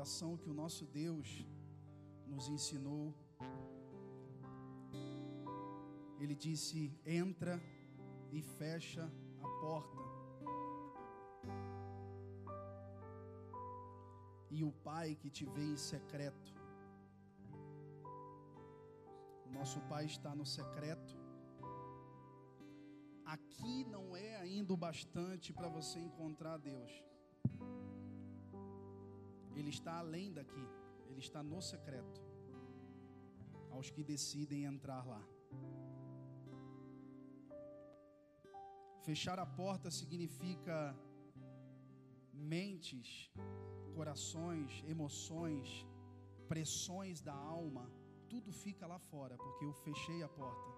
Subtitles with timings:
[0.00, 1.28] oração que o nosso Deus
[2.26, 3.14] nos ensinou.
[6.18, 7.54] Ele disse: entra
[8.32, 9.04] e fecha
[9.46, 10.04] a porta.
[14.50, 16.54] E o Pai que te vê em secreto.
[19.46, 21.14] O nosso Pai está no secreto.
[23.36, 27.09] Aqui não é ainda o bastante para você encontrar Deus.
[29.54, 30.66] Ele está além daqui,
[31.08, 32.20] ele está no secreto.
[33.70, 35.22] Aos que decidem entrar lá.
[39.02, 40.96] Fechar a porta significa
[42.32, 43.30] mentes,
[43.94, 45.86] corações, emoções,
[46.48, 47.90] pressões da alma,
[48.28, 50.70] tudo fica lá fora, porque eu fechei a porta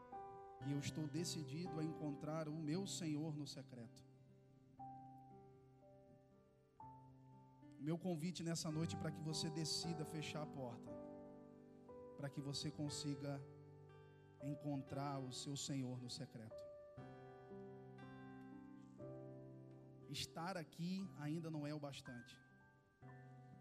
[0.67, 4.12] e eu estou decidido a encontrar o meu Senhor no secreto.
[7.89, 10.93] Meu convite nessa noite para que você decida fechar a porta,
[12.17, 13.33] para que você consiga
[14.53, 16.63] encontrar o seu Senhor no secreto.
[20.13, 22.39] estar aqui ainda não é o bastante.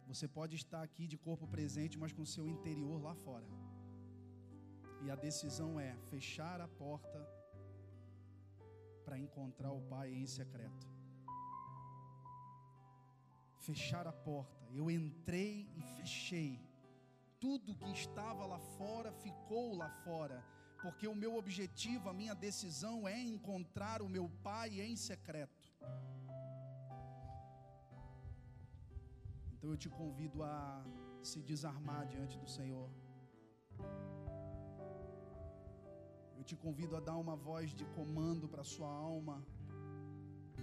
[0.08, 3.48] Você pode estar aqui de corpo presente, mas com seu interior lá fora.
[5.04, 7.20] E a decisão é fechar a porta
[9.06, 10.91] para encontrar o Pai em secreto.
[13.68, 14.66] Fechar a porta.
[14.80, 16.60] Eu entrei e fechei.
[17.40, 20.44] Tudo que estava lá fora ficou lá fora,
[20.82, 25.66] porque o meu objetivo, a minha decisão é encontrar o meu Pai em secreto.
[29.54, 30.84] Então eu te convido a
[31.22, 32.90] se desarmar diante do Senhor.
[36.36, 39.36] Eu te convido a dar uma voz de comando para a sua alma,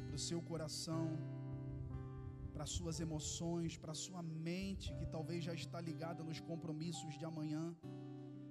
[0.06, 1.06] para o seu coração,
[2.58, 7.24] para as suas emoções, para sua mente, que talvez já está ligada nos compromissos de
[7.24, 7.64] amanhã.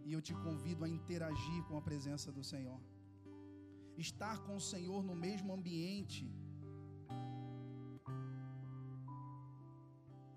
[0.05, 2.79] E eu te convido a interagir com a presença do Senhor.
[3.97, 6.23] Estar com o Senhor no mesmo ambiente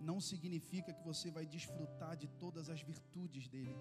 [0.01, 3.79] não significa que você vai desfrutar de todas as virtudes dele.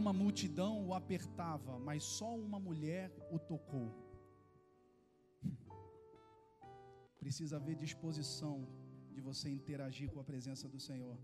[0.00, 3.88] Uma multidão o apertava, mas só uma mulher o tocou.
[7.28, 8.54] Precisa haver disposição
[9.14, 11.16] de você interagir com a presença do Senhor.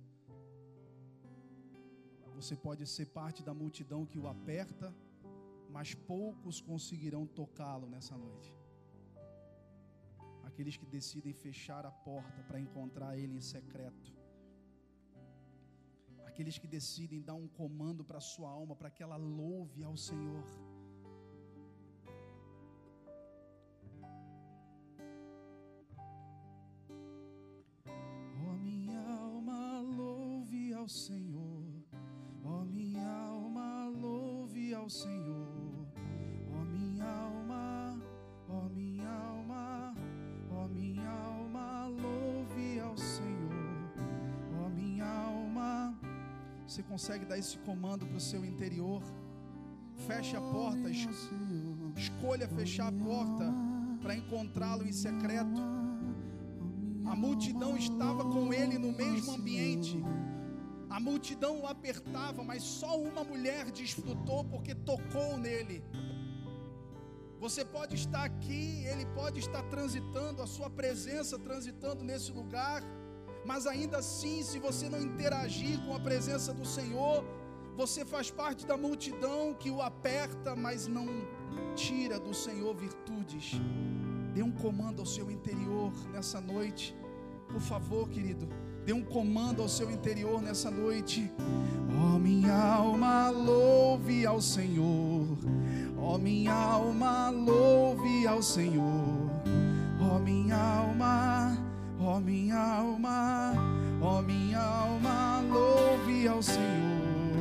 [2.39, 4.89] Você pode ser parte da multidão que o aperta,
[5.77, 8.53] mas poucos conseguirão tocá-lo nessa noite
[10.55, 14.11] aqueles que decidem fechar a porta para encontrar Ele em secreto,
[16.31, 20.45] aqueles que decidem dar um comando para sua alma para que ela louve ao Senhor.
[47.45, 49.03] Esse comando para o seu interior?
[50.07, 50.89] Feche a porta,
[51.95, 53.53] escolha fechar a porta
[54.03, 55.61] para encontrá-lo em secreto.
[57.05, 60.03] A multidão estava com ele no mesmo ambiente.
[60.89, 65.85] A multidão o apertava, mas só uma mulher desfrutou porque tocou nele.
[67.39, 72.83] Você pode estar aqui, ele pode estar transitando, a sua presença transitando nesse lugar
[73.45, 77.25] mas ainda assim, se você não interagir com a presença do Senhor,
[77.77, 81.07] você faz parte da multidão que o aperta, mas não
[81.75, 83.61] tira do Senhor virtudes.
[84.33, 86.97] Dê um comando ao seu interior nessa noite,
[87.49, 88.49] por favor, querido.
[88.85, 91.31] Dê um comando ao seu interior nessa noite.
[91.97, 95.27] Ó oh, minha alma, louve ao Senhor.
[95.99, 99.31] Ó oh, minha alma, louve ao Senhor.
[100.01, 101.57] Ó oh, minha alma,
[102.07, 103.55] Ó oh, minha alma,
[104.03, 107.41] ó oh, minha alma, louve ao Senhor.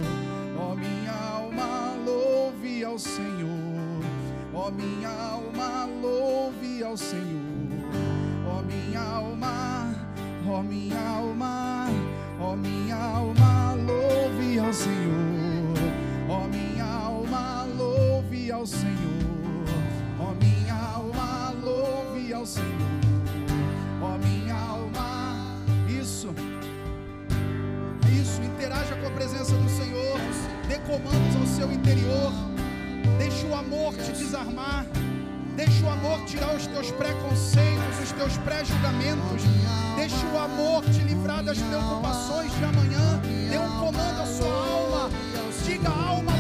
[0.58, 4.00] Ó oh, minha alma, louve ao Senhor.
[4.54, 7.92] Ó minha alma, louve ao Senhor.
[8.48, 9.94] Ó minha alma,
[10.48, 11.90] ó minha alma,
[12.40, 15.76] ó minha alma, louve ao Senhor.
[16.30, 19.66] Ó minha alma, louve ao Senhor.
[20.22, 23.03] Ó minha alma, louve ao Senhor
[28.74, 30.20] interaja com a presença do Senhor,
[30.68, 32.34] dê comandos ao seu interior,
[33.20, 34.86] deixe o amor te desarmar,
[35.56, 39.44] Deixa o amor tirar os teus preconceitos, os teus pré-julgamentos.
[39.96, 43.22] Deixa o amor te livrar das preocupações de amanhã.
[43.52, 45.12] Dê um comando à sua alma.
[45.64, 46.33] Diga, alma,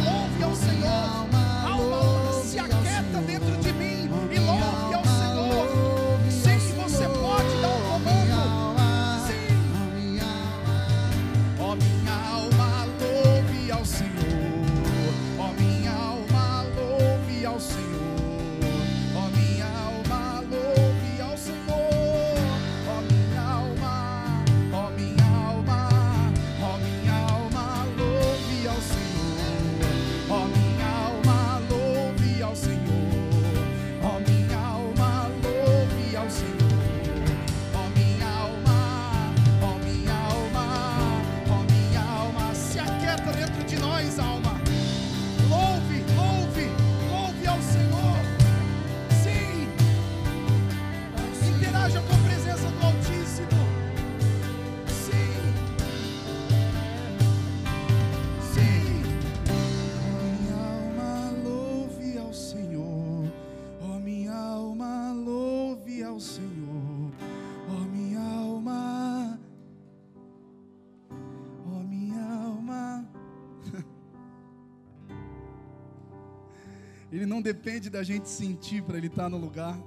[77.13, 79.77] Ele não depende da gente sentir para ele estar no lugar.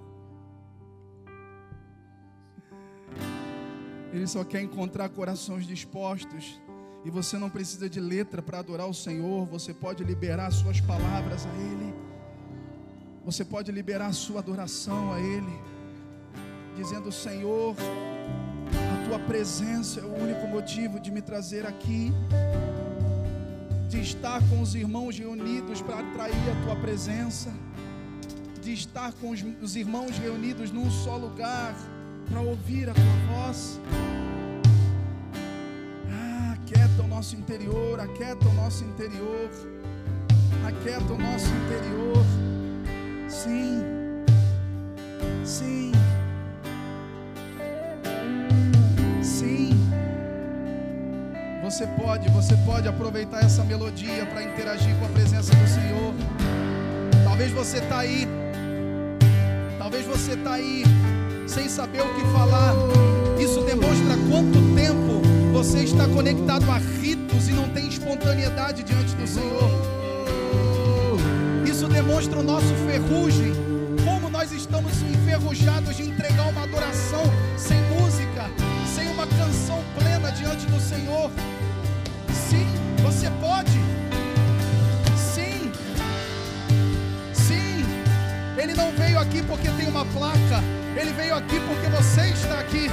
[4.13, 6.61] Ele só quer encontrar corações dispostos.
[7.05, 9.45] E você não precisa de letra para adorar o Senhor.
[9.47, 11.93] Você pode liberar suas palavras a Ele.
[13.25, 15.59] Você pode liberar sua adoração a Ele.
[16.77, 17.75] Dizendo: Senhor,
[18.95, 22.13] a tua presença é o único motivo de me trazer aqui.
[23.89, 27.53] De estar com os irmãos reunidos para atrair a tua presença.
[28.63, 31.75] De estar com os, os irmãos reunidos num só lugar
[32.29, 33.81] para ouvir a tua voz.
[36.11, 39.51] Ah, aquieta o nosso interior, aquieta o nosso interior,
[40.67, 42.25] aquieta o nosso interior.
[43.29, 43.83] Sim,
[45.45, 45.93] sim.
[51.77, 56.15] Você pode, você pode aproveitar essa melodia para interagir com a presença do Senhor.
[57.23, 58.27] Talvez você está aí,
[59.79, 60.85] talvez você está aí
[61.47, 62.73] sem saber o que falar.
[63.39, 65.21] Isso demonstra quanto tempo
[65.53, 69.71] você está conectado a ritos e não tem espontaneidade diante do Senhor.
[71.71, 73.53] Isso demonstra o nosso ferrugem,
[74.03, 77.25] como nós estamos enferrujados de entregar uma adoração
[77.59, 78.51] sem música,
[78.95, 81.31] sem uma canção plena diante do Senhor.
[83.27, 83.73] Você pode.
[85.17, 85.73] Sim,
[87.33, 87.85] sim.
[88.57, 90.63] Ele não veio aqui porque tem uma placa.
[90.97, 92.89] Ele veio aqui porque você está aqui.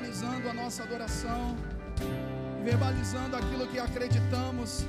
[0.00, 1.56] Verbalizando a nossa adoração,
[2.64, 4.86] verbalizando aquilo que acreditamos.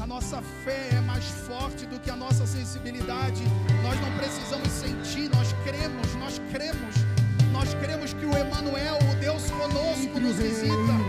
[0.00, 3.42] A nossa fé é mais forte do que a nossa sensibilidade.
[3.82, 6.94] Nós não precisamos sentir, nós cremos, nós cremos.
[7.52, 10.99] Nós cremos que o Emanuel, o Deus conosco, nos visita.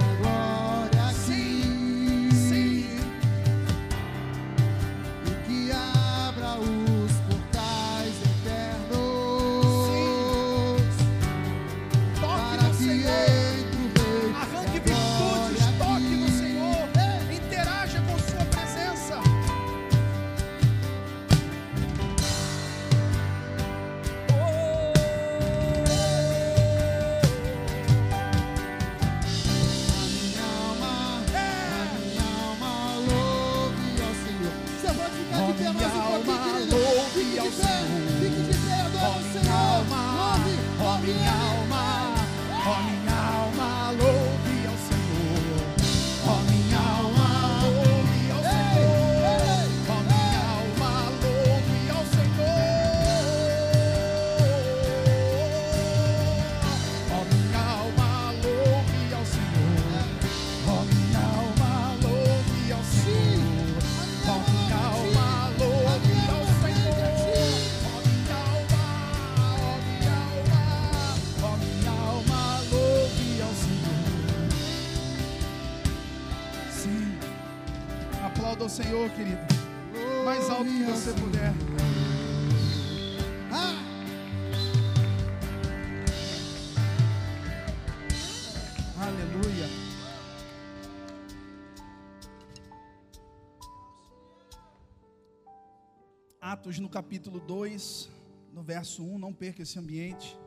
[96.91, 98.09] Capítulo 2,
[98.53, 100.37] no verso 1, não perca esse ambiente,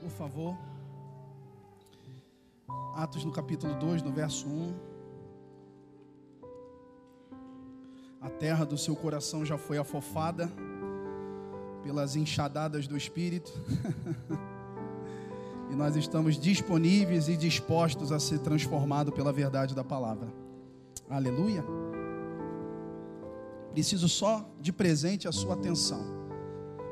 [0.00, 0.56] por favor.
[2.94, 4.74] Atos no capítulo 2, no verso 1.
[8.20, 10.48] A terra do seu coração já foi afofada
[11.82, 13.52] pelas enxadadas do Espírito.
[15.68, 20.28] e nós estamos disponíveis e dispostos a ser transformados pela verdade da palavra.
[21.10, 21.81] Aleluia.
[23.72, 26.04] Preciso só de presente a sua atenção,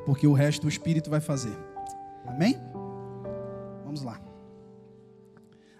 [0.07, 1.57] porque o resto o Espírito vai fazer.
[2.27, 2.57] Amém?
[3.85, 4.21] Vamos lá.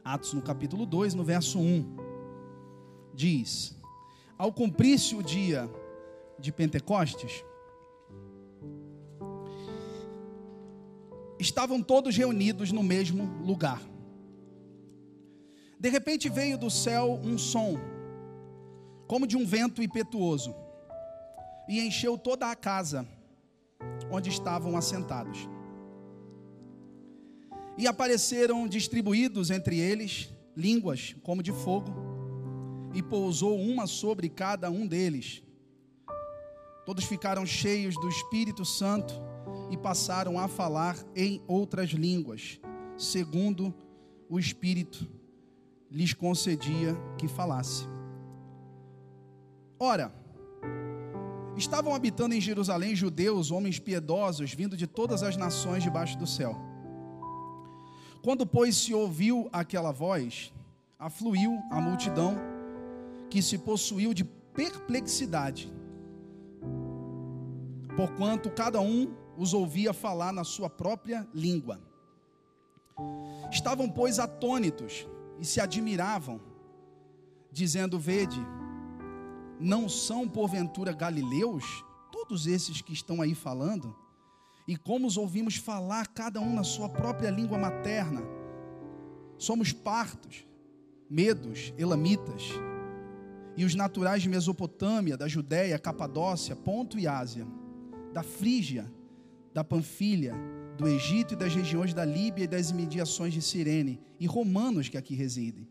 [0.05, 1.97] Atos no capítulo 2, no verso 1,
[3.15, 3.75] diz:
[4.37, 5.71] Ao cumprir-se o dia
[6.39, 7.45] de Pentecostes,
[11.39, 13.81] estavam todos reunidos no mesmo lugar.
[15.79, 17.79] De repente veio do céu um som,
[19.07, 20.55] como de um vento impetuoso,
[21.71, 23.07] e encheu toda a casa
[24.11, 25.49] onde estavam assentados.
[27.79, 31.93] E apareceram distribuídos entre eles línguas como de fogo,
[32.93, 35.45] e pousou uma sobre cada um deles.
[36.85, 39.15] Todos ficaram cheios do Espírito Santo
[39.71, 42.59] e passaram a falar em outras línguas,
[42.99, 43.73] segundo
[44.29, 45.09] o Espírito
[45.89, 47.85] lhes concedia que falasse.
[49.79, 50.20] Ora,
[51.61, 56.57] estavam habitando em Jerusalém judeus, homens piedosos, vindo de todas as nações debaixo do céu.
[58.23, 60.53] Quando, pois, se ouviu aquela voz,
[60.99, 62.37] afluiu a multidão,
[63.29, 65.73] que se possuiu de perplexidade,
[67.97, 71.81] porquanto cada um os ouvia falar na sua própria língua.
[73.51, 75.07] Estavam, pois, atônitos
[75.39, 76.41] e se admiravam,
[77.53, 78.41] dizendo: Vede,
[79.61, 83.95] não são porventura galileus todos esses que estão aí falando?
[84.67, 88.23] E como os ouvimos falar, cada um na sua própria língua materna?
[89.37, 90.47] Somos partos,
[91.09, 92.51] medos, elamitas,
[93.57, 97.47] e os naturais de Mesopotâmia, da Judéia, Capadócia, Ponto e Ásia,
[98.13, 98.91] da Frígia,
[99.53, 100.35] da Panfilha,
[100.79, 104.97] do Egito e das regiões da Líbia e das imediações de Cirene, e romanos que
[104.97, 105.69] aqui residem,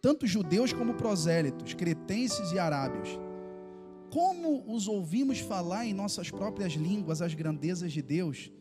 [0.00, 3.18] tanto judeus como prosélitos, cretenses e arábios.
[4.12, 8.52] Como os ouvimos falar em nossas próprias línguas as grandezas de Deus,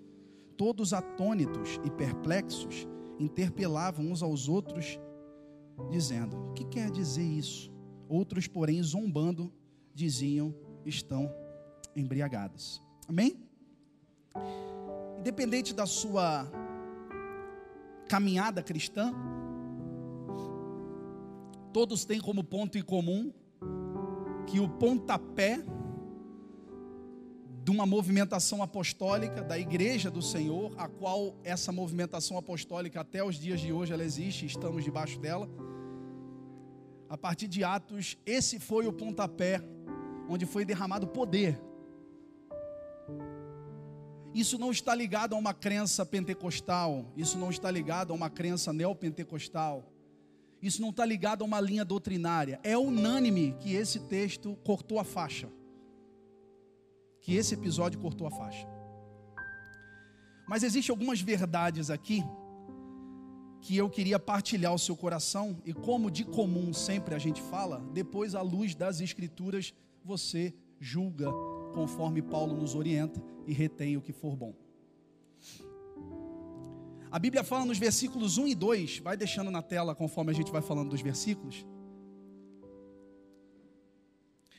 [0.56, 2.88] todos atônitos e perplexos,
[3.20, 4.98] interpelavam uns aos outros,
[5.90, 7.70] dizendo: O que quer dizer isso?
[8.08, 9.52] Outros, porém, zombando,
[9.94, 10.56] diziam:
[10.86, 11.30] Estão
[11.94, 12.82] embriagados.
[13.06, 13.38] Amém?
[15.20, 16.50] Independente da sua
[18.08, 19.14] caminhada cristã,
[21.74, 23.34] todos têm como ponto em comum
[24.48, 25.64] que o pontapé
[27.64, 33.36] de uma movimentação apostólica da igreja do Senhor, a qual essa movimentação apostólica até os
[33.36, 35.50] dias de hoje ela existe, estamos debaixo dela.
[37.08, 39.62] A partir de Atos, esse foi o pontapé
[40.28, 41.62] onde foi derramado poder
[44.34, 48.72] isso não está ligado a uma crença pentecostal, isso não está ligado a uma crença
[48.72, 49.84] neopentecostal,
[50.62, 52.60] isso não está ligado a uma linha doutrinária.
[52.64, 55.50] É unânime que esse texto cortou a faixa,
[57.20, 58.68] que esse episódio cortou a faixa.
[60.48, 62.24] Mas existem algumas verdades aqui
[63.62, 67.80] que eu queria partilhar ao seu coração, e como de comum sempre a gente fala,
[67.94, 71.32] depois à luz das Escrituras você julga
[71.74, 74.54] conforme Paulo nos orienta e retém o que for bom.
[77.12, 80.50] A Bíblia fala nos versículos 1 e 2, vai deixando na tela conforme a gente
[80.50, 81.66] vai falando dos versículos.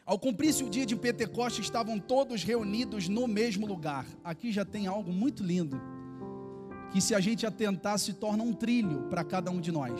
[0.05, 4.07] Ao cumprir-se o dia de Pentecostes, estavam todos reunidos no mesmo lugar.
[4.23, 5.81] Aqui já tem algo muito lindo,
[6.93, 9.99] que se a gente atentar se torna um trilho para cada um de nós.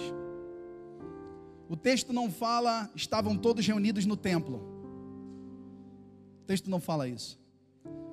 [1.71, 4.61] O texto não fala, estavam todos reunidos no templo.
[6.43, 7.41] O texto não fala isso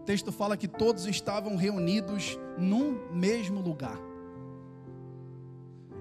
[0.10, 4.09] texto fala que todos estavam reunidos num mesmo lugar.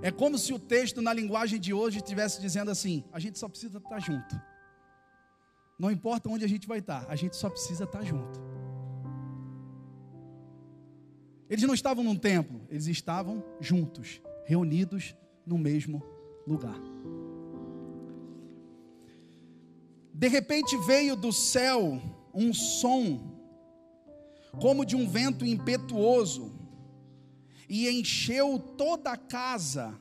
[0.00, 3.48] É como se o texto, na linguagem de hoje, estivesse dizendo assim: a gente só
[3.48, 4.40] precisa estar junto.
[5.78, 8.40] Não importa onde a gente vai estar, a gente só precisa estar junto.
[11.48, 16.02] Eles não estavam num templo, eles estavam juntos, reunidos no mesmo
[16.46, 16.78] lugar.
[20.12, 22.02] De repente veio do céu
[22.34, 23.38] um som,
[24.60, 26.57] como de um vento impetuoso,
[27.68, 29.94] e encheu toda a casa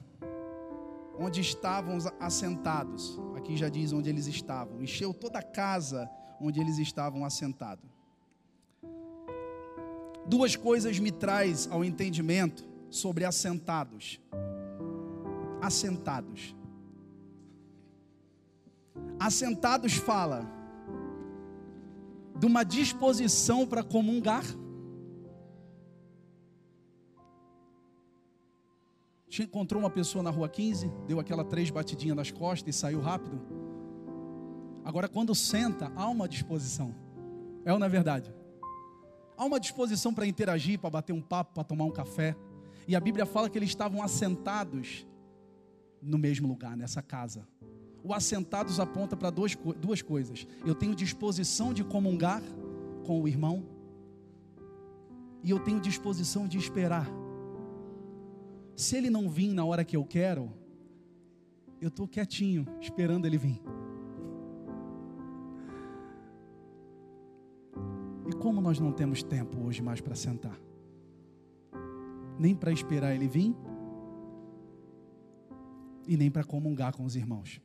[1.20, 3.20] onde estavam assentados.
[3.36, 4.82] Aqui já diz onde eles estavam.
[4.82, 6.10] Encheu toda a casa
[6.40, 7.86] onde eles estavam assentados.
[10.26, 14.20] Duas coisas me traz ao entendimento sobre assentados.
[15.62, 16.56] Assentados.
[19.20, 20.46] Assentados fala
[22.38, 24.44] de uma disposição para comungar.
[29.30, 33.42] Encontrou uma pessoa na rua 15, deu aquela três batidinhas nas costas e saiu rápido.
[34.84, 36.96] Agora, quando senta, há uma disposição.
[37.66, 38.34] É ou não é verdade?
[39.38, 42.36] Há uma disposição para interagir, para bater um papo, para tomar um café.
[42.88, 45.06] E a Bíblia fala que eles estavam assentados
[46.02, 47.46] no mesmo lugar, nessa casa.
[48.04, 50.48] O assentados aponta para duas, duas coisas.
[50.66, 52.42] Eu tenho disposição de comungar
[53.06, 53.66] com o irmão,
[55.44, 57.08] e eu tenho disposição de esperar.
[58.78, 60.54] Se ele não vir na hora que eu quero,
[61.82, 63.60] eu estou quietinho, esperando ele vir.
[68.28, 70.56] E como nós não temos tempo hoje mais para sentar,
[72.38, 73.56] nem para esperar ele vir,
[76.06, 77.60] e nem para comungar com os irmãos.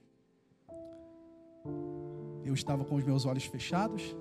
[2.42, 4.16] Eu estava com os meus olhos fechados,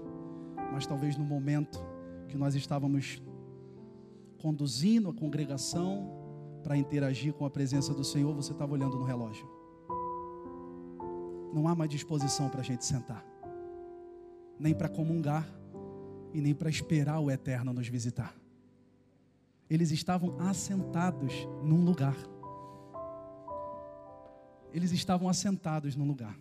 [0.74, 1.80] mas talvez no momento
[2.28, 3.24] que nós estávamos
[4.38, 6.21] conduzindo a congregação
[6.62, 9.48] para interagir com a presença do Senhor, você estava olhando no relógio.
[11.54, 13.26] Não há mais disposição para a gente sentar,
[14.58, 15.48] nem para comungar
[16.34, 18.34] e nem para esperar o eterno nos visitar.
[19.70, 22.18] Eles estavam assentados num lugar.
[24.74, 26.38] Eles estavam assentados num lugar.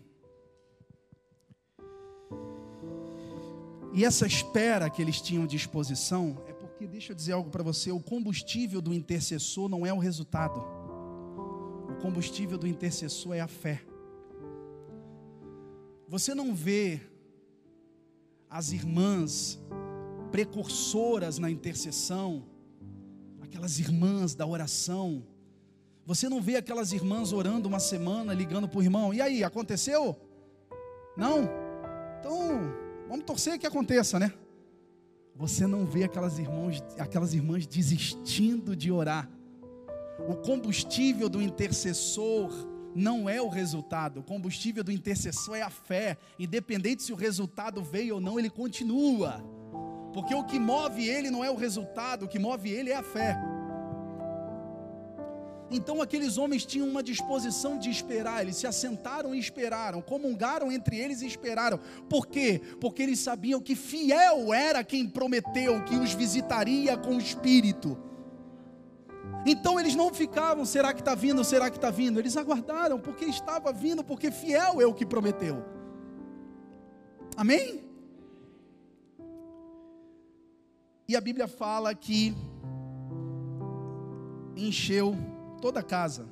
[3.92, 6.49] E essa espera que eles tinham disposição é
[6.80, 10.58] porque, deixa eu dizer algo para você: o combustível do intercessor não é o resultado,
[11.90, 13.82] o combustível do intercessor é a fé.
[16.08, 16.98] Você não vê
[18.48, 19.60] as irmãs
[20.32, 22.46] precursoras na intercessão,
[23.42, 25.22] aquelas irmãs da oração.
[26.06, 30.16] Você não vê aquelas irmãs orando uma semana, ligando para o irmão, e aí, aconteceu?
[31.14, 31.46] Não?
[32.18, 32.72] Então,
[33.10, 34.32] Vamos torcer que aconteça, né?
[35.40, 39.26] Você não vê aquelas irmãs, aquelas irmãs desistindo de orar.
[40.28, 42.50] O combustível do intercessor
[42.94, 44.20] não é o resultado.
[44.20, 46.18] O combustível do intercessor é a fé.
[46.38, 49.42] Independente se o resultado veio ou não, ele continua.
[50.12, 53.02] Porque o que move ele não é o resultado, o que move ele é a
[53.02, 53.34] fé.
[55.70, 60.98] Então aqueles homens tinham uma disposição de esperar, eles se assentaram e esperaram, comungaram entre
[60.98, 61.78] eles e esperaram.
[62.08, 62.60] Por quê?
[62.80, 67.96] Porque eles sabiam que fiel era quem prometeu que os visitaria com o Espírito.
[69.46, 72.18] Então eles não ficavam, será que está vindo, será que está vindo?
[72.18, 75.64] Eles aguardaram, porque estava vindo, porque fiel é o que prometeu.
[77.36, 77.84] Amém?
[81.08, 82.34] E a Bíblia fala que
[84.56, 85.16] encheu
[85.60, 86.26] toda a casa.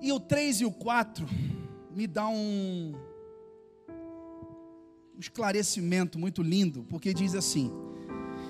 [0.00, 1.26] E o 3 e o 4
[1.90, 2.94] me dá um,
[5.14, 7.70] um esclarecimento muito lindo, porque diz assim: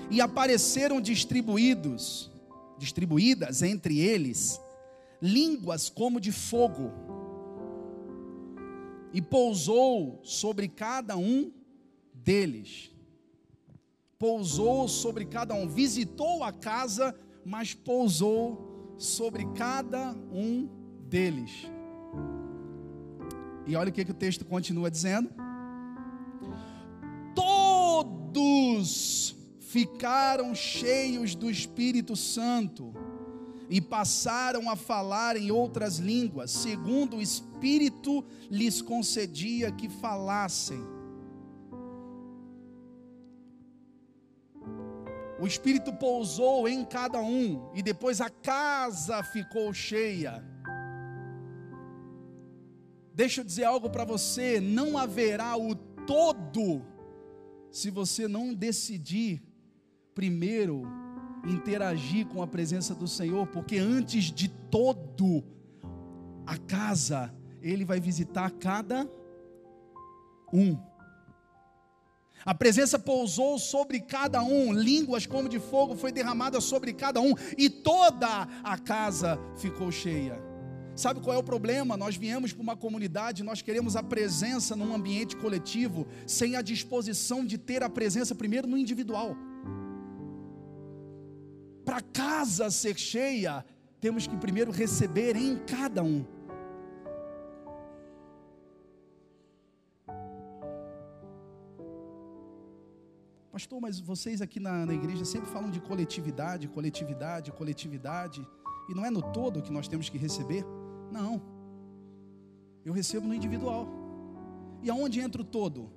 [0.09, 2.31] E apareceram distribuídos,
[2.77, 4.59] distribuídas entre eles,
[5.21, 6.91] línguas como de fogo,
[9.11, 11.51] e pousou sobre cada um
[12.13, 12.92] deles
[14.23, 20.69] pousou sobre cada um, visitou a casa, mas pousou sobre cada um
[21.09, 21.69] deles.
[23.67, 25.29] E olha o que, que o texto continua dizendo:
[27.35, 32.93] todos ficaram cheios do Espírito Santo
[33.69, 40.92] e passaram a falar em outras línguas, segundo o Espírito lhes concedia que falassem.
[45.43, 50.41] O Espírito pousou em cada um e depois a casa ficou cheia.
[53.13, 56.81] Deixa eu dizer algo para você: não haverá o todo
[57.69, 59.43] se você não decidir
[60.15, 60.83] primeiro
[61.45, 65.43] interagir com a presença do Senhor, porque antes de todo
[66.45, 69.05] a casa, Ele vai visitar cada
[70.53, 70.77] um.
[72.45, 77.33] A presença pousou sobre cada um, línguas como de fogo foi derramada sobre cada um,
[77.57, 80.41] e toda a casa ficou cheia.
[80.95, 81.97] Sabe qual é o problema?
[81.97, 87.43] Nós viemos para uma comunidade, nós queremos a presença num ambiente coletivo, sem a disposição
[87.45, 89.35] de ter a presença primeiro no individual.
[91.83, 93.65] Para casa ser cheia,
[93.99, 96.25] temos que primeiro receber em cada um.
[103.53, 108.47] Pastor, mas vocês aqui na, na igreja sempre falam de coletividade, coletividade, coletividade,
[108.89, 110.65] e não é no todo que nós temos que receber?
[111.11, 111.39] Não.
[112.83, 113.87] Eu recebo no individual.
[114.81, 115.91] E aonde entra o todo?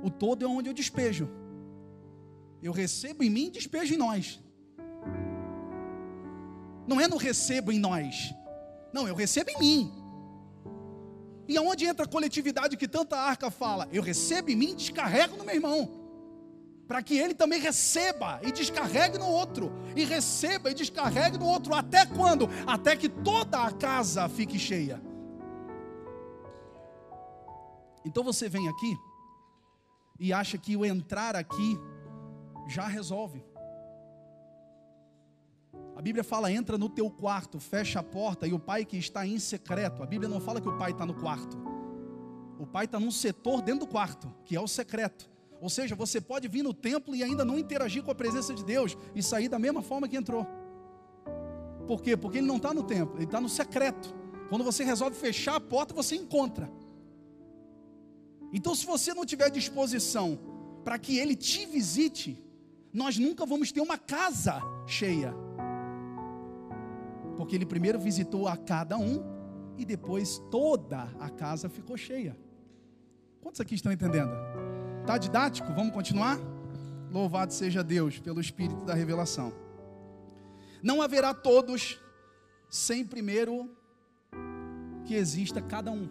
[0.00, 1.28] O todo é onde eu despejo.
[2.62, 4.38] Eu recebo em mim e despejo em nós.
[6.86, 8.32] Não é no recebo em nós.
[8.92, 9.92] Não, eu recebo em mim.
[11.48, 13.88] E aonde entra a coletividade que tanta arca fala?
[13.90, 15.99] Eu recebo em mim e descarrego no meu irmão
[16.90, 21.72] para que ele também receba e descarregue no outro, e receba e descarregue no outro,
[21.72, 22.48] até quando?
[22.66, 25.00] Até que toda a casa fique cheia.
[28.04, 28.98] Então você vem aqui
[30.18, 31.78] e acha que o entrar aqui
[32.66, 33.40] já resolve.
[35.94, 39.24] A Bíblia fala: entra no teu quarto, fecha a porta, e o pai que está
[39.24, 40.02] em secreto.
[40.02, 41.56] A Bíblia não fala que o pai está no quarto.
[42.58, 45.29] O pai está num setor dentro do quarto, que é o secreto.
[45.60, 48.64] Ou seja, você pode vir no templo e ainda não interagir com a presença de
[48.64, 50.46] Deus e sair da mesma forma que entrou.
[51.86, 52.16] Por quê?
[52.16, 54.14] Porque ele não está no templo, ele está no secreto.
[54.48, 56.70] Quando você resolve fechar a porta, você encontra.
[58.52, 60.38] Então, se você não tiver disposição
[60.82, 62.42] para que ele te visite,
[62.92, 65.34] nós nunca vamos ter uma casa cheia.
[67.36, 69.22] Porque ele primeiro visitou a cada um
[69.76, 72.36] e depois toda a casa ficou cheia.
[73.40, 74.32] Quantos aqui estão entendendo?
[75.00, 75.72] Está didático?
[75.72, 76.38] Vamos continuar?
[77.10, 79.52] Louvado seja Deus pelo Espírito da revelação.
[80.82, 81.98] Não haverá todos
[82.68, 83.68] sem primeiro
[85.04, 86.08] que exista cada um.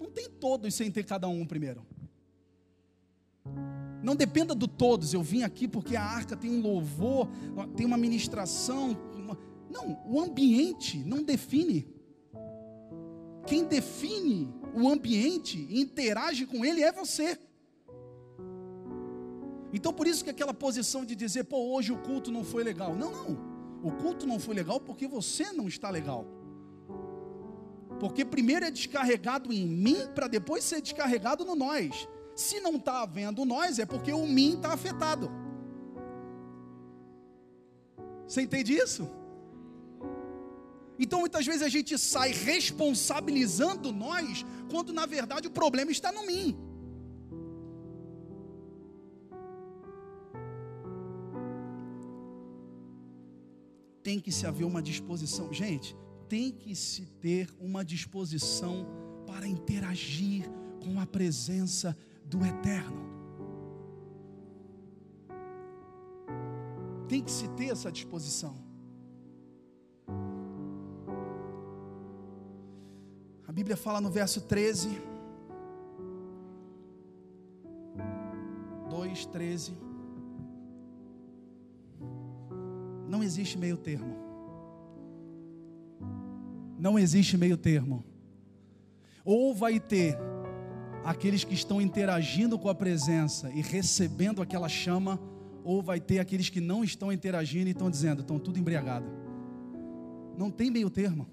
[0.00, 1.86] Não tem todos sem ter cada um primeiro.
[4.02, 5.14] Não dependa do todos.
[5.14, 7.28] Eu vim aqui porque a arca tem um louvor,
[7.76, 8.96] tem uma ministração.
[9.14, 9.38] Uma...
[9.70, 11.86] Não, o ambiente não define.
[13.46, 17.38] Quem define o ambiente e interage com ele é você.
[19.72, 22.94] Então por isso que aquela posição de dizer, pô, hoje o culto não foi legal.
[22.94, 23.58] Não, não.
[23.82, 26.26] O culto não foi legal porque você não está legal.
[28.00, 32.08] Porque primeiro é descarregado em mim para depois ser descarregado no nós.
[32.34, 35.30] Se não está havendo nós, é porque o mim está afetado.
[38.26, 39.08] Você entende isso?
[40.98, 46.26] Então muitas vezes a gente sai responsabilizando nós, quando na verdade o problema está no
[46.26, 46.56] mim.
[54.08, 55.52] Tem que se haver uma disposição.
[55.52, 55.94] Gente,
[56.30, 58.86] tem que se ter uma disposição
[59.26, 60.50] para interagir
[60.82, 61.94] com a presença
[62.24, 63.02] do Eterno.
[67.06, 68.56] Tem que se ter essa disposição.
[73.46, 74.88] A Bíblia fala no verso 13,
[78.88, 79.87] 2, 13.
[83.08, 84.14] Não existe meio termo.
[86.78, 88.04] Não existe meio termo.
[89.24, 90.16] Ou vai ter
[91.04, 95.18] aqueles que estão interagindo com a presença e recebendo aquela chama,
[95.64, 99.06] ou vai ter aqueles que não estão interagindo e estão dizendo, estão tudo embriagado.
[100.36, 101.26] Não tem meio termo.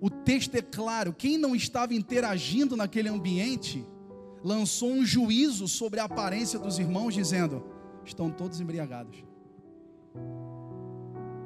[0.00, 3.84] O texto é claro: quem não estava interagindo naquele ambiente
[4.44, 7.64] lançou um juízo sobre a aparência dos irmãos, dizendo:
[8.04, 9.31] estão todos embriagados.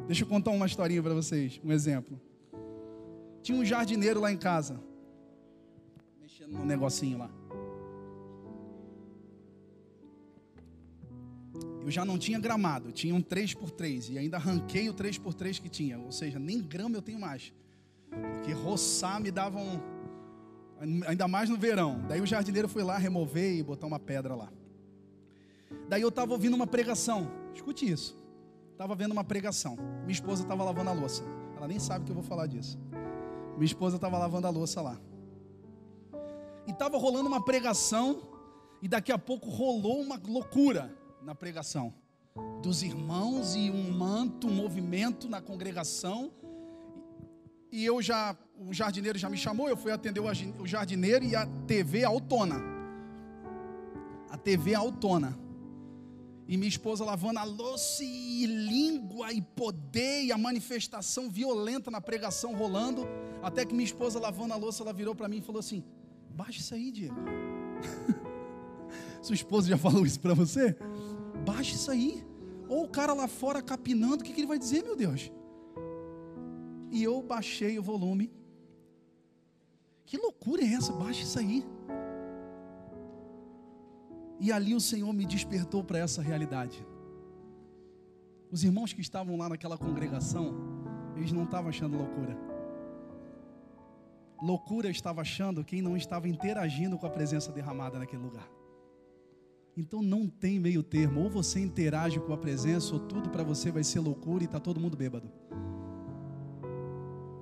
[0.07, 2.21] Deixa eu contar uma historinha para vocês, um exemplo.
[3.43, 4.81] Tinha um jardineiro lá em casa,
[6.21, 7.31] mexendo num negocinho lá.
[11.83, 15.99] Eu já não tinha gramado, tinha um 3x3 e ainda arranquei o 3x3 que tinha,
[15.99, 17.53] ou seja, nem grama eu tenho mais.
[18.11, 19.81] Porque roçar me dava um.
[21.07, 22.05] Ainda mais no verão.
[22.09, 24.53] Daí o jardineiro foi lá remover e botar uma pedra lá.
[25.89, 27.31] Daí eu estava ouvindo uma pregação.
[27.55, 28.17] Escute isso.
[28.77, 29.75] Estava vendo uma pregação.
[30.03, 31.23] Minha esposa estava lavando a louça.
[31.57, 32.79] Ela nem sabe que eu vou falar disso.
[33.55, 35.01] Minha esposa estava lavando a louça lá.
[36.67, 38.21] E estava rolando uma pregação.
[38.83, 41.95] E daqui a pouco rolou uma loucura na pregação.
[42.61, 46.31] Dos irmãos e um manto, um movimento na congregação.
[47.73, 51.47] E eu já, o jardineiro já me chamou, eu fui atender o jardineiro e a
[51.67, 52.61] TV autona.
[54.29, 55.46] A TV autona.
[56.49, 62.01] E minha esposa lavando a louça e língua e poder e a manifestação violenta na
[62.01, 63.07] pregação rolando.
[63.43, 65.83] Até que minha esposa lavando a louça, ela virou para mim e falou assim:
[66.31, 67.17] Baixa isso aí, Diego.
[69.21, 70.77] Sua esposa já falou isso para você?
[71.45, 72.25] Baixa isso aí.
[72.69, 75.33] Ou o cara lá fora capinando, o que, que ele vai dizer, meu Deus?
[76.91, 78.31] E eu baixei o volume.
[80.05, 80.93] Que loucura é essa?
[80.93, 81.65] Baixa isso aí.
[84.39, 86.87] E ali o Senhor me despertou para essa realidade.
[88.51, 90.55] Os irmãos que estavam lá naquela congregação,
[91.17, 92.37] eles não estavam achando loucura.
[94.43, 98.49] Loucura estava achando quem não estava interagindo com a presença derramada naquele lugar.
[99.77, 103.71] Então não tem meio termo, ou você interage com a presença, ou tudo para você
[103.71, 105.31] vai ser loucura e está todo mundo bêbado.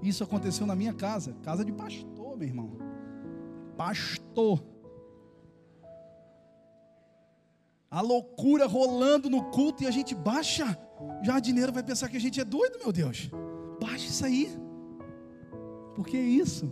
[0.03, 2.73] Isso aconteceu na minha casa, casa de pastor, meu irmão.
[3.77, 4.74] Pastor.
[7.95, 10.77] A loucura rolando no culto e a gente baixa.
[11.21, 13.31] O jardineiro vai pensar que a gente é doido, meu Deus.
[13.81, 14.49] Baixa isso aí.
[15.95, 16.69] Por que isso?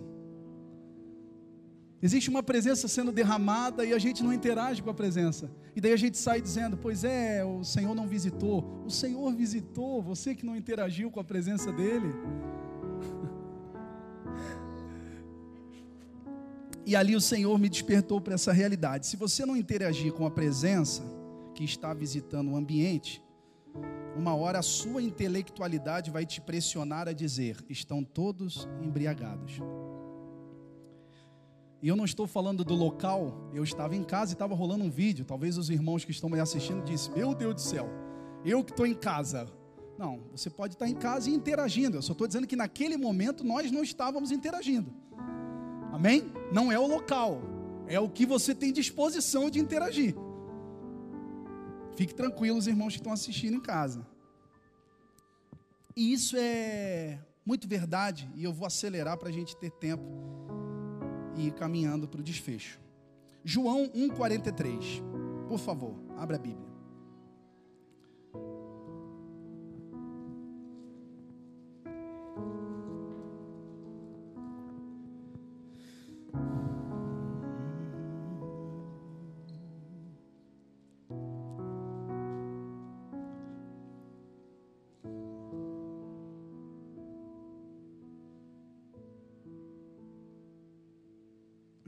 [2.02, 5.48] Existe uma presença sendo derramada e a gente não interage com a presença.
[5.76, 8.82] E daí a gente sai dizendo: Pois é, o Senhor não visitou.
[8.84, 12.12] O Senhor visitou, você que não interagiu com a presença dEle.
[16.84, 19.06] E ali o Senhor me despertou para essa realidade.
[19.06, 21.02] Se você não interagir com a presença
[21.54, 23.22] que está visitando o ambiente,
[24.16, 29.60] uma hora a sua intelectualidade vai te pressionar a dizer: estão todos embriagados.
[31.80, 34.90] E eu não estou falando do local, eu estava em casa e estava rolando um
[34.90, 35.24] vídeo.
[35.24, 37.88] Talvez os irmãos que estão me assistindo dissem: Meu Deus do céu,
[38.44, 39.48] eu que estou em casa.
[39.98, 41.96] Não, você pode estar em casa e interagindo.
[41.96, 44.92] Eu só estou dizendo que naquele momento nós não estávamos interagindo.
[45.92, 46.32] Amém?
[46.50, 47.42] Não é o local,
[47.86, 50.16] é o que você tem disposição de interagir.
[51.94, 54.06] Fique tranquilo, os irmãos que estão assistindo em casa.
[55.94, 60.02] E isso é muito verdade, e eu vou acelerar para a gente ter tempo
[61.36, 62.80] e ir caminhando para o desfecho.
[63.44, 65.02] João 1,43.
[65.46, 66.71] Por favor, abra a Bíblia.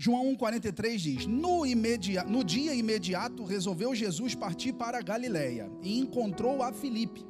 [0.05, 5.99] João 1,43 diz: no, imediato, no dia imediato resolveu Jesus partir para a Galiléia e
[5.99, 7.25] encontrou a Filipe,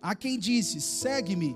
[0.00, 1.54] a quem disse: Segue-me.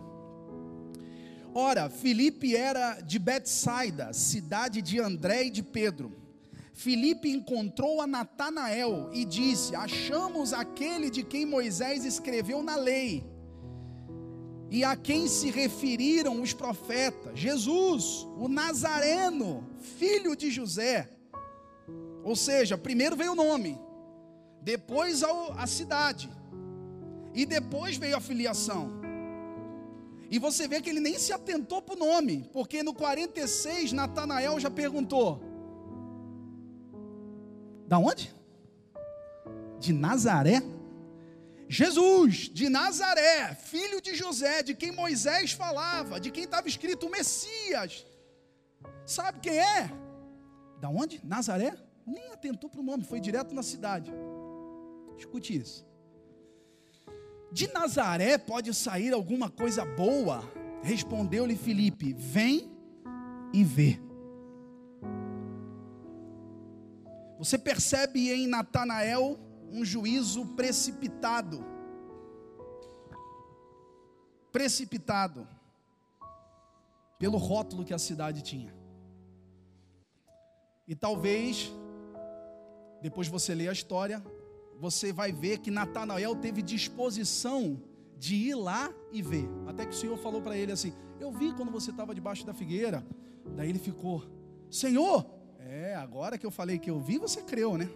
[1.55, 6.13] Ora, Filipe era de Betsaida, cidade de André e de Pedro.
[6.75, 13.25] Filipe encontrou a Natanael e disse: Achamos aquele de quem Moisés escreveu na lei
[14.71, 19.67] e a quem se referiram os profetas: Jesus, o Nazareno,
[19.99, 21.09] filho de José.
[22.25, 23.79] Ou seja, primeiro veio o nome,
[24.61, 26.29] depois a cidade,
[27.33, 28.91] e depois veio a filiação.
[30.29, 34.59] E você vê que ele nem se atentou para o nome, porque no 46 Natanael
[34.59, 35.41] já perguntou:
[37.87, 38.35] Da onde?
[39.79, 40.61] De Nazaré?
[41.69, 47.11] Jesus de Nazaré, filho de José, de quem Moisés falava, de quem estava escrito o
[47.11, 48.07] Messias.
[49.05, 49.91] Sabe quem é?
[50.81, 51.21] Da onde?
[51.25, 51.75] Nazaré?
[52.07, 54.13] Nem atentou para o nome, foi direto na cidade.
[55.19, 55.85] Escute isso.
[57.51, 60.45] De Nazaré pode sair alguma coisa boa?
[60.83, 62.71] Respondeu-lhe Filipe: Vem
[63.53, 63.99] e vê.
[67.39, 69.39] Você percebe em Natanael
[69.71, 71.65] um juízo precipitado.
[74.53, 75.47] Precipitado
[77.19, 78.75] pelo rótulo que a cidade tinha.
[80.87, 81.73] E talvez,
[83.03, 84.25] depois você ler a história,
[84.79, 87.83] você vai ver que Natanael teve disposição
[88.19, 89.49] de ir lá e ver.
[89.67, 92.55] Até que o Senhor falou para ele assim: Eu vi quando você estava debaixo da
[92.55, 93.05] figueira.
[93.57, 94.23] Daí ele ficou:
[94.71, 95.27] Senhor,
[95.59, 97.89] é, agora que eu falei que eu vi, você creu, né?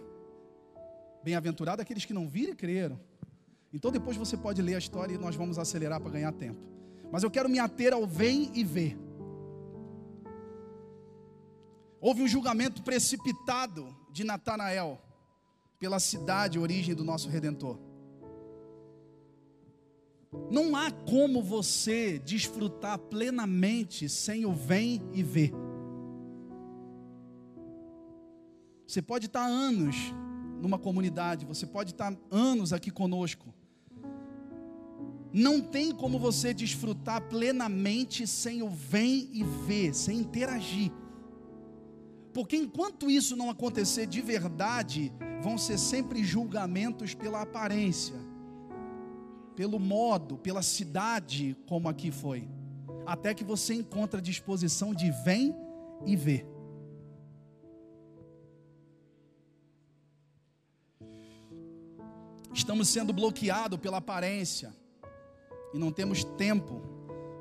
[1.23, 2.99] Bem-aventurado aqueles que não viram e creram.
[3.73, 6.59] Então depois você pode ler a história e nós vamos acelerar para ganhar tempo.
[7.11, 8.97] Mas eu quero me ater ao vem e ver.
[11.99, 14.99] Houve um julgamento precipitado de Natanael
[15.79, 17.77] pela cidade, origem do nosso redentor.
[20.49, 25.51] Não há como você desfrutar plenamente sem o vem e ver.
[28.87, 29.95] Você pode estar anos
[30.61, 33.53] numa comunidade, você pode estar anos aqui conosco.
[35.33, 40.91] Não tem como você desfrutar plenamente sem o vem e ver, sem interagir.
[42.33, 48.15] Porque enquanto isso não acontecer de verdade, vão ser sempre julgamentos pela aparência,
[49.55, 52.47] pelo modo, pela cidade, como aqui foi.
[53.05, 55.55] Até que você encontre a disposição de vem
[56.05, 56.45] e ver.
[62.53, 64.75] Estamos sendo bloqueados pela aparência
[65.73, 66.81] e não temos tempo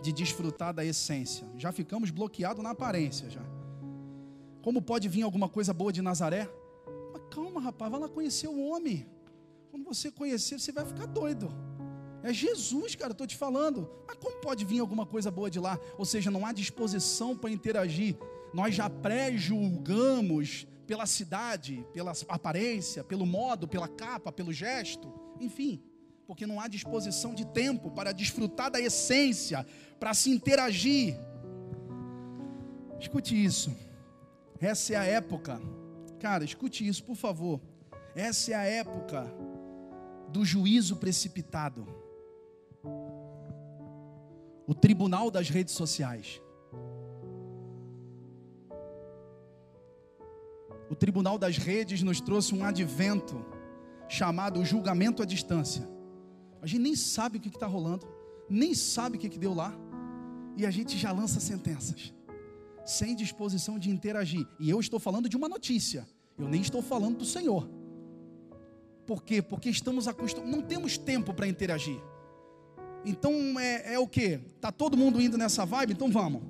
[0.03, 1.47] de desfrutar da essência.
[1.57, 3.43] Já ficamos bloqueados na aparência já.
[4.63, 6.49] Como pode vir alguma coisa boa de Nazaré?
[7.13, 9.07] Mas calma, rapaz, vai lá conhecer o homem.
[9.71, 11.53] Quando você conhecer, você vai ficar doido.
[12.23, 13.89] É Jesus, cara, estou te falando.
[14.07, 15.79] Mas como pode vir alguma coisa boa de lá?
[15.97, 18.17] Ou seja, não há disposição para interagir.
[18.53, 25.81] Nós já pré-julgamos pela cidade, pela aparência, pelo modo, pela capa, pelo gesto, enfim
[26.31, 29.67] porque não há disposição de tempo para desfrutar da essência,
[29.99, 31.19] para se interagir.
[33.01, 33.77] Escute isso.
[34.61, 35.61] Essa é a época,
[36.21, 37.61] cara, escute isso, por favor.
[38.15, 39.27] Essa é a época
[40.29, 41.85] do juízo precipitado.
[44.69, 46.41] O tribunal das redes sociais.
[50.91, 53.47] O tribunal das redes nos trouxe um advento
[54.09, 55.89] chamado julgamento à distância.
[56.61, 58.09] A gente nem sabe o que está rolando,
[58.49, 59.73] nem sabe o que, que deu lá,
[60.57, 62.13] e a gente já lança sentenças,
[62.85, 64.45] sem disposição de interagir.
[64.59, 67.71] E eu estou falando de uma notícia, eu nem estou falando do Senhor.
[69.07, 69.41] Por quê?
[69.41, 72.01] Porque estamos acostumados, não temos tempo para interagir.
[73.05, 74.39] Então é, é o que?
[74.61, 75.93] Tá todo mundo indo nessa vibe?
[75.93, 76.43] Então vamos.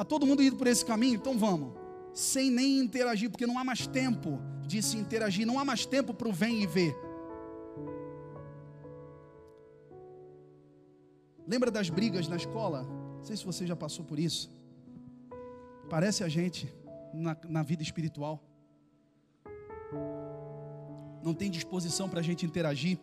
[0.00, 1.16] Tá todo mundo indo por esse caminho?
[1.16, 1.74] Então vamos.
[2.14, 6.14] Sem nem interagir, porque não há mais tempo de se interagir, não há mais tempo
[6.14, 6.96] para o vem e ver.
[11.46, 12.82] Lembra das brigas na escola?
[12.82, 14.50] Não sei se você já passou por isso.
[15.90, 16.72] Parece a gente
[17.12, 18.42] na, na vida espiritual.
[21.22, 22.98] Não tem disposição para a gente interagir.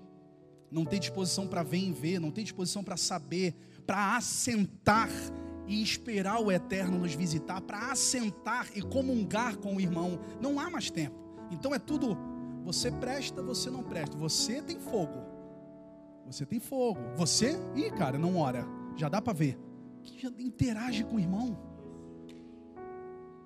[0.72, 2.20] Não tem disposição para ver e ver.
[2.20, 3.54] Não tem disposição para saber,
[3.86, 5.12] para assentar
[5.68, 10.20] e esperar o eterno nos visitar, para assentar e comungar com o irmão.
[10.42, 11.16] Não há mais tempo.
[11.52, 12.18] Então é tudo,
[12.68, 14.18] você presta, você não presta.
[14.18, 15.24] Você tem fogo.
[16.26, 17.00] Você tem fogo.
[17.16, 18.68] Você, ih, cara, não ora.
[18.98, 19.58] Já dá para ver.
[20.38, 21.58] Interage com o irmão.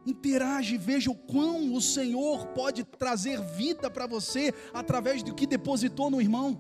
[0.08, 6.10] Interage, veja o quão o Senhor pode trazer vida para você através do que depositou
[6.10, 6.60] no irmão.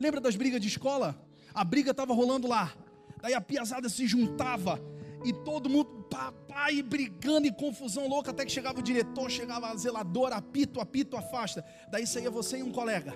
[0.00, 1.22] Lembra das brigas de escola?
[1.52, 2.72] A briga estava rolando lá.
[3.26, 4.80] Daí a piazada se juntava
[5.24, 9.74] e todo mundo, papai, brigando e confusão louca, até que chegava o diretor, chegava a
[9.74, 11.64] zeladora, apito, apito, afasta.
[11.90, 13.12] Daí saía você e um colega.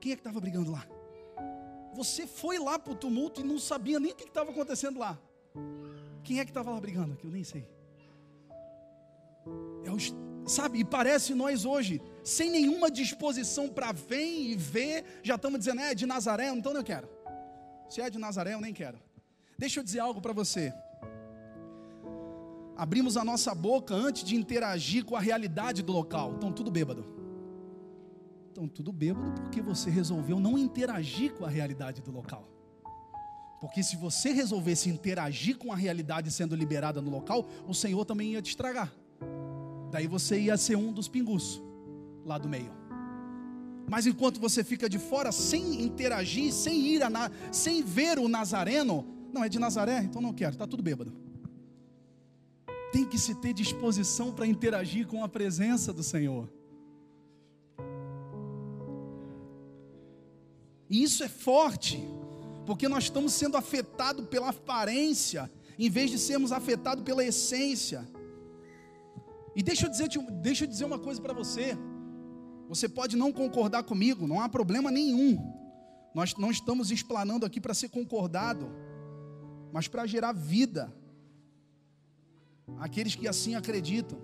[0.00, 0.84] Quem é que estava brigando lá?
[1.94, 5.16] Você foi lá para o tumulto e não sabia nem o que estava acontecendo lá.
[6.24, 7.14] Quem é que estava lá brigando?
[7.14, 7.68] Que eu nem sei.
[9.84, 15.60] É sabe, e parece nós hoje, sem nenhuma disposição para ver e ver, já estamos
[15.60, 17.19] dizendo, é de Nazaré, então eu quero.
[17.90, 18.98] Se é de Nazaré, eu nem quero.
[19.58, 20.72] Deixa eu dizer algo para você.
[22.76, 26.34] Abrimos a nossa boca antes de interagir com a realidade do local.
[26.34, 27.04] Estão tudo bêbado.
[28.48, 32.48] Estão tudo bêbado porque você resolveu não interagir com a realidade do local.
[33.60, 38.32] Porque se você resolvesse interagir com a realidade sendo liberada no local, o Senhor também
[38.32, 38.90] ia te estragar.
[39.90, 41.60] Daí você ia ser um dos pingus
[42.24, 42.79] lá do meio.
[43.90, 49.04] Mas enquanto você fica de fora sem interagir, sem ir na, sem ver o Nazareno,
[49.32, 51.12] não, é de Nazaré, então não quero, está tudo bêbado.
[52.92, 56.48] Tem que se ter disposição para interagir com a presença do Senhor.
[60.88, 62.00] E isso é forte,
[62.66, 68.08] porque nós estamos sendo afetados pela aparência, em vez de sermos afetados pela essência.
[69.56, 70.08] E deixa eu dizer,
[70.40, 71.76] deixa eu dizer uma coisa para você.
[72.70, 75.38] Você pode não concordar comigo, não há problema nenhum.
[76.14, 78.66] Nós não estamos explanando aqui para ser concordado
[79.72, 80.92] mas para gerar vida.
[82.78, 84.18] Aqueles que assim acreditam.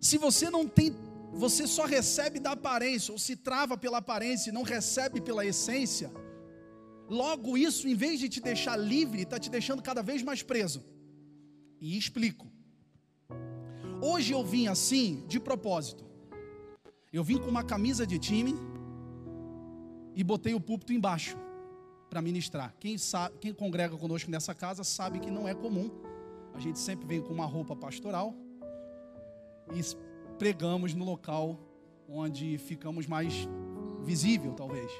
[0.00, 0.94] Se você não tem,
[1.32, 6.10] você só recebe da aparência, ou se trava pela aparência e não recebe pela essência,
[7.08, 10.84] logo isso, em vez de te deixar livre, está te deixando cada vez mais preso.
[11.80, 12.46] E explico.
[14.00, 16.04] Hoje eu vim assim, de propósito.
[17.12, 18.54] Eu vim com uma camisa de time
[20.14, 21.36] e botei o púlpito embaixo
[22.08, 22.74] para ministrar.
[22.78, 25.90] Quem, sabe, quem congrega conosco nessa casa sabe que não é comum
[26.54, 28.34] a gente sempre vem com uma roupa pastoral
[29.74, 29.80] e
[30.38, 31.58] pregamos no local
[32.08, 33.48] onde ficamos mais
[34.04, 34.90] visível, talvez.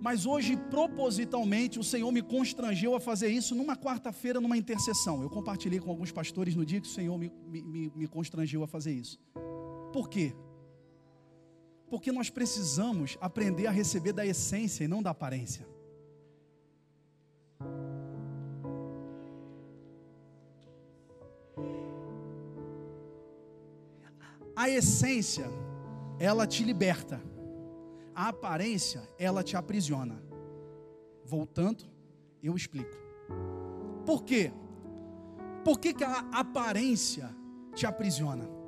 [0.00, 5.22] Mas hoje, propositalmente, o Senhor me constrangeu a fazer isso numa quarta-feira, numa intercessão.
[5.22, 8.66] Eu compartilhei com alguns pastores no dia que o Senhor me, me, me constrangeu a
[8.66, 9.18] fazer isso.
[9.92, 10.34] Por quê?
[11.88, 15.66] Porque nós precisamos aprender a receber da essência e não da aparência.
[24.54, 25.46] A essência,
[26.18, 27.20] ela te liberta
[28.14, 30.22] a aparência, ela te aprisiona.
[31.24, 31.84] Voltando,
[32.42, 32.94] eu explico.
[34.04, 34.52] Por quê?
[35.64, 37.34] Por que, que a aparência
[37.74, 38.59] te aprisiona?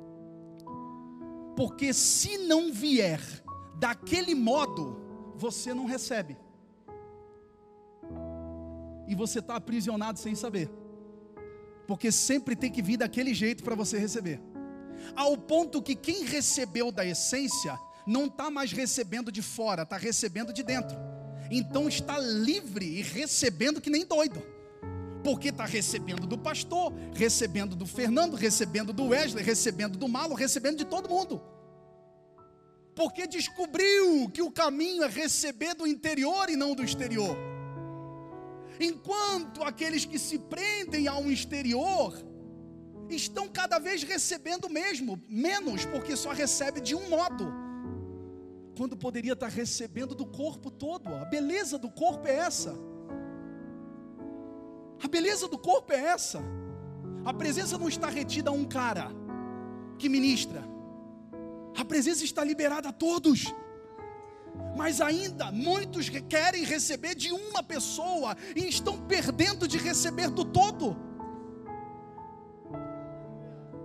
[1.55, 3.21] Porque se não vier
[3.75, 4.97] daquele modo,
[5.35, 6.37] você não recebe.
[9.07, 10.69] E você está aprisionado sem saber.
[11.87, 14.41] Porque sempre tem que vir daquele jeito para você receber.
[15.15, 17.77] Ao ponto que quem recebeu da essência
[18.07, 20.97] não está mais recebendo de fora, está recebendo de dentro.
[21.51, 24.41] Então está livre e recebendo que nem doido.
[25.23, 30.77] Porque está recebendo do pastor, recebendo do Fernando, recebendo do Wesley, recebendo do Malo, recebendo
[30.77, 31.41] de todo mundo.
[32.95, 37.35] Porque descobriu que o caminho é receber do interior e não do exterior.
[38.79, 42.13] Enquanto aqueles que se prendem ao exterior
[43.09, 47.51] estão cada vez recebendo mesmo, menos, porque só recebe de um modo
[48.75, 51.13] quando poderia estar recebendo do corpo todo.
[51.15, 52.75] A beleza do corpo é essa.
[55.01, 56.41] A beleza do corpo é essa.
[57.25, 59.09] A presença não está retida a um cara
[59.97, 60.63] que ministra.
[61.77, 63.53] A presença está liberada a todos.
[64.75, 70.95] Mas ainda muitos querem receber de uma pessoa e estão perdendo de receber do todo.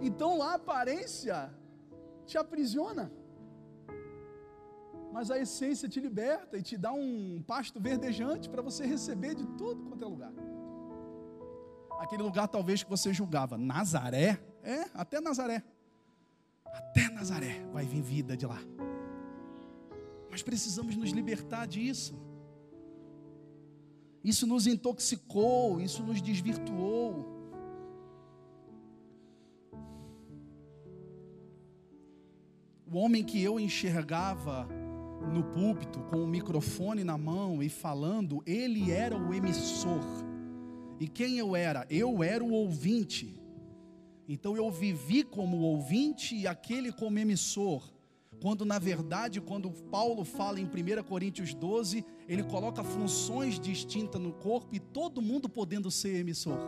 [0.01, 1.55] Então a aparência
[2.27, 3.11] te aprisiona
[5.13, 9.47] mas a essência te liberta e te dá um pasto verdejante para você receber de
[9.57, 10.33] tudo quanto é lugar.
[11.99, 15.63] Aquele lugar talvez que você julgava, Nazaré, é, até Nazaré.
[16.65, 18.59] Até Nazaré vai vir vida de lá.
[20.31, 22.15] Mas precisamos nos libertar disso.
[24.23, 27.37] Isso nos intoxicou, isso nos desvirtuou.
[32.91, 34.67] O homem que eu enxergava
[35.33, 40.28] no púlpito com o microfone na mão e falando, ele era o emissor.
[41.01, 41.87] E quem eu era?
[41.89, 43.41] Eu era o ouvinte.
[44.29, 47.83] Então eu vivi como ouvinte e aquele como emissor.
[48.41, 54.33] Quando na verdade, quando Paulo fala em 1 Coríntios 12, ele coloca funções distintas no
[54.33, 56.59] corpo e todo mundo podendo ser emissor.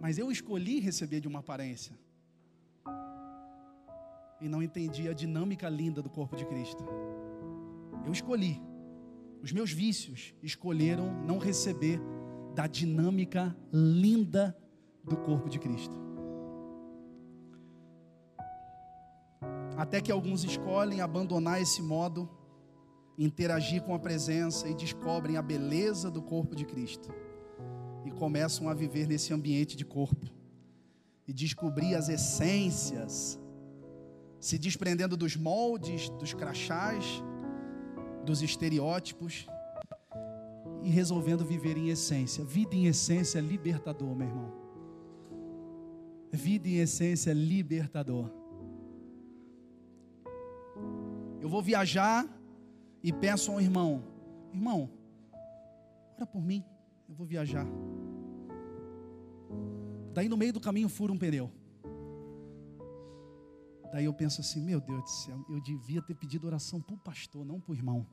[0.00, 1.96] Mas eu escolhi receber de uma aparência
[4.40, 6.84] e não entendi a dinâmica linda do corpo de Cristo.
[8.04, 8.60] Eu escolhi.
[9.40, 12.00] Os meus vícios escolheram não receber
[12.54, 14.56] da dinâmica linda
[15.02, 15.96] do corpo de Cristo.
[19.76, 22.28] Até que alguns escolhem abandonar esse modo,
[23.18, 27.12] interagir com a presença e descobrem a beleza do corpo de Cristo.
[28.04, 30.26] E começam a viver nesse ambiente de corpo.
[31.26, 33.40] E descobrir as essências
[34.38, 37.22] se desprendendo dos moldes, dos crachás,
[38.24, 39.46] dos estereótipos
[40.82, 42.44] e resolvendo viver em essência.
[42.44, 44.52] Vida em essência é libertador, meu irmão.
[46.32, 48.30] Vida em essência é libertador.
[51.40, 52.26] Eu vou viajar
[53.02, 54.02] e peço a um irmão:
[54.52, 54.90] Irmão,
[56.16, 56.64] ora por mim,
[57.08, 57.66] eu vou viajar.
[60.14, 61.50] Daí no meio do caminho fura um pneu.
[63.92, 66.98] Daí eu penso assim, meu Deus do céu, eu devia ter pedido oração para o
[66.98, 68.06] pastor, não para o irmão.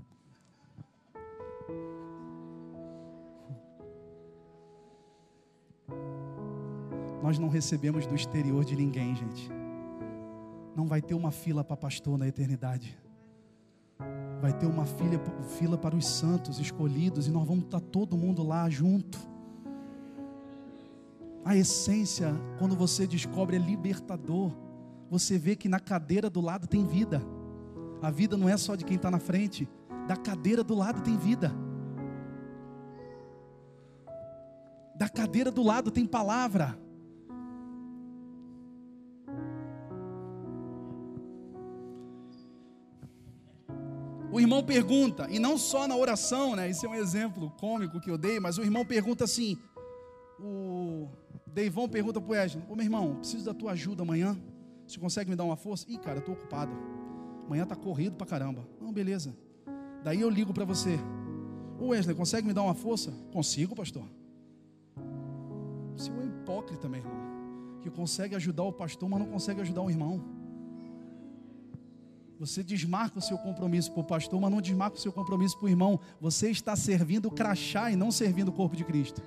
[7.29, 9.51] Nós não recebemos do exterior de ninguém, gente.
[10.75, 12.97] Não vai ter uma fila para pastor na eternidade.
[14.41, 18.67] Vai ter uma fila, para os santos escolhidos e nós vamos estar todo mundo lá
[18.67, 19.19] junto.
[21.45, 24.51] A essência, quando você descobre, é libertador
[25.07, 27.21] você vê que na cadeira do lado tem vida.
[28.01, 29.69] A vida não é só de quem está na frente,
[30.07, 31.53] da cadeira do lado tem vida.
[34.95, 36.88] Da cadeira do lado tem palavra.
[44.49, 46.67] Irmão pergunta, e não só na oração, né?
[46.67, 49.55] Isso é um exemplo cômico que eu dei, mas o irmão pergunta assim:
[50.39, 51.07] o
[51.45, 54.35] Deivão pergunta pro Wesley: Ô meu irmão, preciso da tua ajuda amanhã.
[54.87, 55.85] Você consegue me dar uma força?
[55.87, 56.71] Ih, cara, eu tô ocupado.
[57.45, 58.67] Amanhã tá corrido pra caramba.
[58.81, 59.37] Não, beleza.
[60.03, 60.97] Daí eu ligo para você.
[61.79, 63.13] Ô Wesley, consegue me dar uma força?
[63.31, 64.03] Consigo, pastor.
[65.95, 67.19] Você é um hipócrita, meu irmão.
[67.81, 70.38] Que consegue ajudar o pastor, mas não consegue ajudar o irmão.
[72.39, 75.65] Você desmarca o seu compromisso para o pastor, mas não desmarca o seu compromisso para
[75.65, 75.99] o irmão.
[76.21, 79.21] Você está servindo o crachá e não servindo o corpo de Cristo.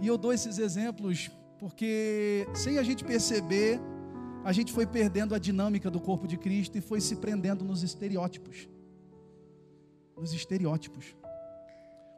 [0.00, 3.78] E eu dou esses exemplos porque, sem a gente perceber,
[4.44, 7.82] a gente foi perdendo a dinâmica do corpo de Cristo e foi se prendendo nos
[7.82, 8.66] estereótipos.
[10.16, 11.14] Nos estereótipos.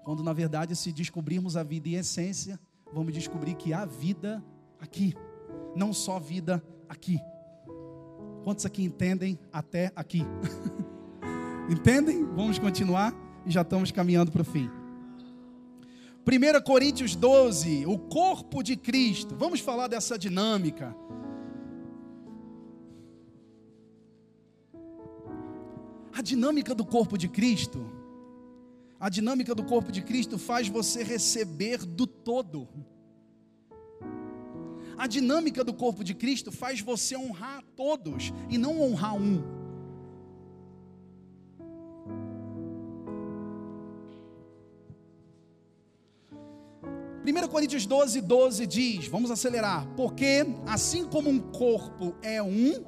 [0.04, 2.58] Quando na verdade, se descobrirmos a vida em essência,
[2.92, 4.42] vamos descobrir que há vida
[4.80, 5.12] aqui,
[5.74, 6.62] não só vida
[6.94, 7.20] aqui.
[8.44, 10.22] Quantos aqui entendem até aqui?
[11.68, 12.24] Entendem?
[12.24, 13.12] Vamos continuar
[13.44, 14.70] e já estamos caminhando para o fim.
[16.26, 19.34] 1 Coríntios 12, o corpo de Cristo.
[19.36, 20.96] Vamos falar dessa dinâmica.
[26.16, 27.90] A dinâmica do corpo de Cristo,
[29.00, 32.68] a dinâmica do corpo de Cristo faz você receber do todo.
[34.96, 39.64] A dinâmica do corpo de Cristo faz você honrar todos e não honrar um.
[47.26, 49.86] 1 Coríntios 12, 12 diz: Vamos acelerar.
[49.96, 52.84] Porque assim como um corpo é um,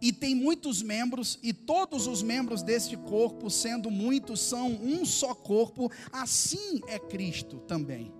[0.00, 5.34] e tem muitos membros, e todos os membros deste corpo, sendo muitos, são um só
[5.34, 8.19] corpo, assim é Cristo também.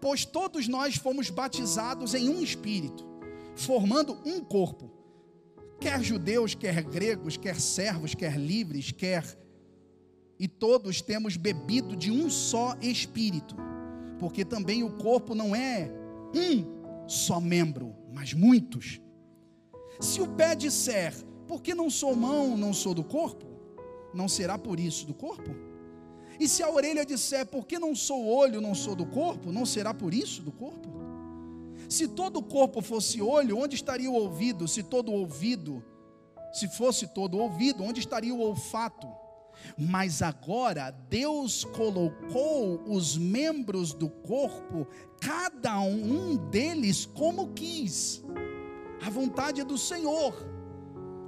[0.00, 3.06] Pois todos nós fomos batizados em um espírito,
[3.54, 4.90] formando um corpo,
[5.78, 9.24] quer judeus, quer gregos, quer servos, quer livres, quer
[10.40, 13.54] e todos temos bebido de um só espírito,
[14.18, 15.92] porque também o corpo não é
[16.34, 19.02] um só membro, mas muitos.
[20.00, 21.14] Se o pé disser,
[21.46, 23.44] porque não sou mão, não sou do corpo,
[24.14, 25.54] não será por isso do corpo?
[26.40, 29.92] E se a orelha disser, porque não sou olho, não sou do corpo, não será
[29.92, 30.88] por isso do corpo?
[31.86, 34.66] Se todo o corpo fosse olho, onde estaria o ouvido?
[34.66, 35.84] Se todo o ouvido,
[36.50, 39.06] se fosse todo o ouvido, onde estaria o olfato?
[39.76, 44.86] Mas agora Deus colocou os membros do corpo,
[45.20, 48.24] cada um deles como quis.
[49.04, 50.34] A vontade é do Senhor.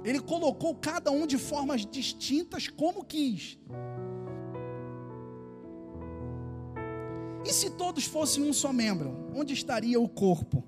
[0.03, 3.59] Ele colocou cada um de formas distintas como quis.
[7.45, 10.63] E se todos fossem um só membro, onde estaria o corpo?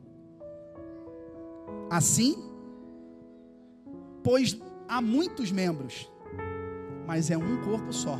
[1.89, 2.35] Assim,
[4.23, 4.57] pois
[4.87, 6.09] há muitos membros,
[7.07, 8.19] mas é um corpo só.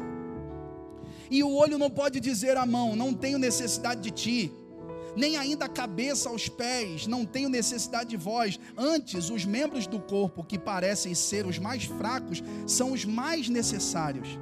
[1.30, 4.53] E o olho não pode dizer à mão: Não tenho necessidade de ti,
[5.16, 8.60] nem ainda a cabeça aos pés: Não tenho necessidade de vós.
[8.78, 14.39] Antes, os membros do corpo que parecem ser os mais fracos são os mais necessários.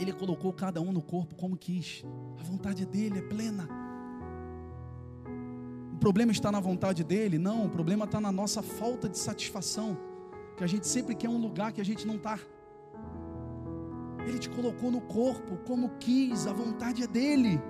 [0.00, 2.02] Ele colocou cada um no corpo como quis,
[2.38, 3.68] a vontade dele é plena.
[5.92, 7.38] O problema está na vontade dele?
[7.38, 9.98] Não, o problema está na nossa falta de satisfação
[10.56, 12.38] que a gente sempre quer um lugar que a gente não está.
[14.26, 17.60] Ele te colocou no corpo como quis, a vontade é dele.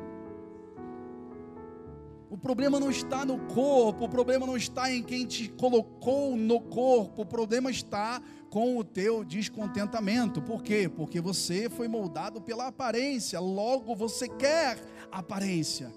[2.31, 6.61] O problema não está no corpo, o problema não está em quem te colocou no
[6.61, 10.41] corpo, o problema está com o teu descontentamento.
[10.41, 10.89] Por quê?
[10.89, 14.79] Porque você foi moldado pela aparência, logo você quer
[15.11, 15.93] aparência.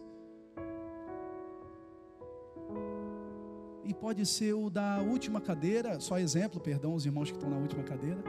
[3.85, 7.57] e pode ser o da última cadeira, só exemplo, perdão, os irmãos que estão na
[7.57, 8.23] última cadeira.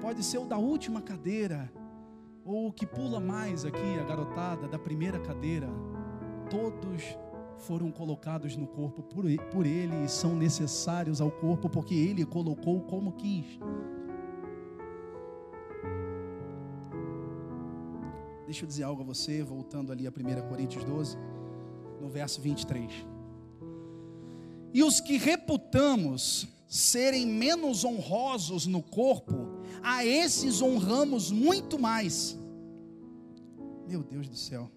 [0.00, 1.72] Pode ser o da última cadeira,
[2.44, 5.68] ou o que pula mais aqui, a garotada da primeira cadeira.
[6.50, 7.02] Todos
[7.58, 13.12] foram colocados no corpo por ele e são necessários ao corpo porque ele colocou como
[13.12, 13.46] quis.
[18.46, 21.18] Deixa eu dizer algo a você, voltando ali a 1 Coríntios 12,
[22.00, 22.90] no verso 23.
[24.72, 29.34] E os que reputamos serem menos honrosos no corpo,
[29.82, 32.38] a esses honramos muito mais.
[33.86, 34.70] Meu Deus do céu.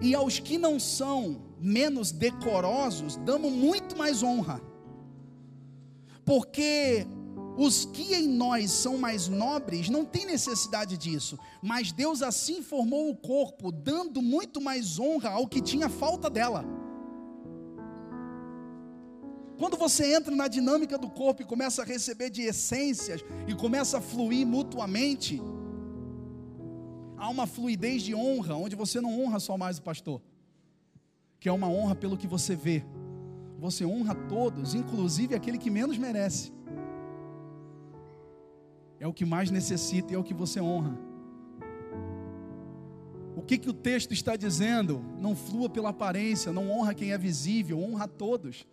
[0.00, 4.60] E aos que não são menos decorosos, damos muito mais honra.
[6.24, 7.06] Porque
[7.56, 13.10] os que em nós são mais nobres não têm necessidade disso, mas Deus assim formou
[13.10, 16.64] o corpo, dando muito mais honra ao que tinha falta dela
[19.60, 23.98] Quando você entra na dinâmica do corpo e começa a receber de essências e começa
[23.98, 25.38] a fluir mutuamente,
[27.20, 30.22] há uma fluidez de honra, onde você não honra só mais o pastor,
[31.38, 32.82] que é uma honra pelo que você vê.
[33.58, 36.50] Você honra todos, inclusive aquele que menos merece.
[38.98, 40.98] É o que mais necessita e é o que você honra.
[43.36, 45.04] O que, que o texto está dizendo?
[45.18, 48.66] Não flua pela aparência, não honra quem é visível, honra todos.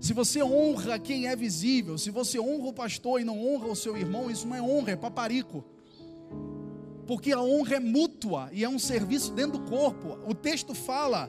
[0.00, 3.76] Se você honra quem é visível, se você honra o pastor e não honra o
[3.76, 5.64] seu irmão, isso não é honra, é paparico.
[7.12, 10.18] Porque a honra é mútua e é um serviço dentro do corpo.
[10.26, 11.28] O texto fala: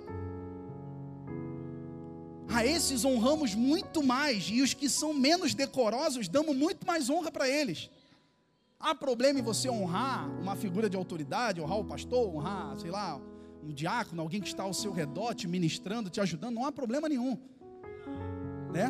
[2.48, 7.30] a esses honramos muito mais, e os que são menos decorosos, damos muito mais honra
[7.30, 7.90] para eles.
[8.80, 13.20] Há problema em você honrar uma figura de autoridade, honrar o pastor, honrar, sei lá,
[13.62, 17.10] um diácono, alguém que está ao seu redor, te ministrando, te ajudando, não há problema
[17.10, 17.38] nenhum
[18.72, 18.90] né?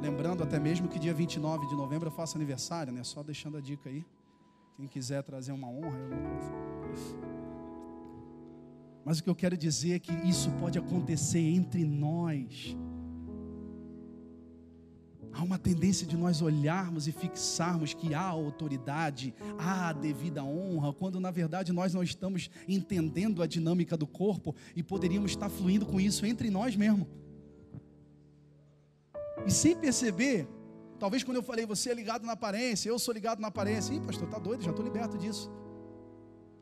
[0.00, 3.02] Lembrando até mesmo que dia 29 de novembro eu faço aniversário, né?
[3.02, 4.04] Só deixando a dica aí.
[4.82, 6.16] Quem quiser trazer uma honra, eu não
[9.04, 12.76] mas o que eu quero dizer é que isso pode acontecer entre nós.
[15.32, 21.20] Há uma tendência de nós olharmos e fixarmos que há autoridade, há devida honra, quando
[21.20, 26.00] na verdade nós não estamos entendendo a dinâmica do corpo e poderíamos estar fluindo com
[26.00, 27.06] isso entre nós mesmos.
[29.46, 30.48] E sem perceber,
[31.02, 33.92] talvez quando eu falei, você é ligado na aparência, eu sou ligado na aparência.
[33.92, 35.50] Ih, pastor, tá doido, já estou liberto disso.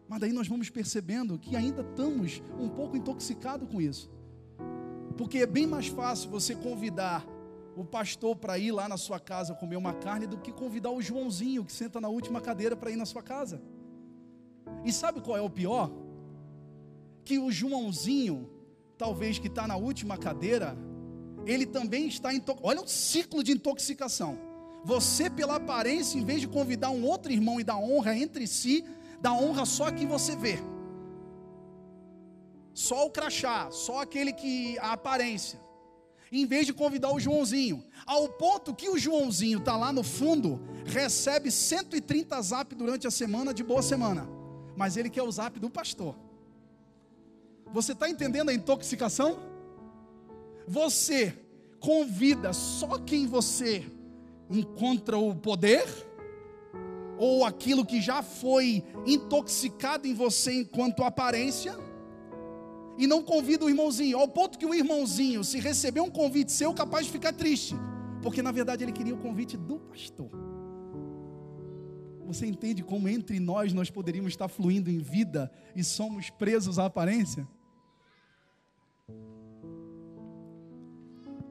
[0.09, 4.11] Mas daí nós vamos percebendo que ainda estamos um pouco intoxicados com isso.
[5.19, 7.23] Porque é bem mais fácil você convidar
[7.77, 11.03] o pastor para ir lá na sua casa comer uma carne do que convidar o
[11.03, 13.61] Joãozinho que senta na última cadeira para ir na sua casa.
[14.87, 15.93] E sabe qual é o pior?
[17.27, 18.49] Que o Joãozinho,
[18.97, 20.75] talvez que está na última cadeira,
[21.47, 22.43] ele também está em.
[22.63, 24.39] Olha o ciclo de intoxicação.
[24.85, 28.85] Você, pela aparência, em vez de convidar um outro irmão e dar honra entre si,
[29.21, 30.59] dá honra só a quem você vê.
[32.73, 34.79] Só o crachá, só aquele que.
[34.79, 35.61] a aparência.
[36.33, 37.85] Em vez de convidar o Joãozinho.
[38.07, 43.53] Ao ponto que o Joãozinho está lá no fundo, recebe 130 zap durante a semana
[43.53, 44.29] de boa semana.
[44.77, 46.15] Mas ele quer o zap do pastor.
[47.73, 49.50] Você está entendendo a intoxicação?
[50.67, 51.35] Você
[51.79, 53.85] convida só quem você
[54.51, 55.85] encontra o poder,
[57.19, 61.77] ou aquilo que já foi intoxicado em você enquanto aparência,
[62.99, 66.73] e não convida o irmãozinho, ao ponto que o irmãozinho, se receber um convite seu,
[66.75, 67.75] capaz de ficar triste,
[68.23, 70.31] porque na verdade ele queria o convite do pastor.
[72.27, 76.87] Você entende como entre nós nós poderíamos estar fluindo em vida e somos presos à
[76.87, 77.47] aparência?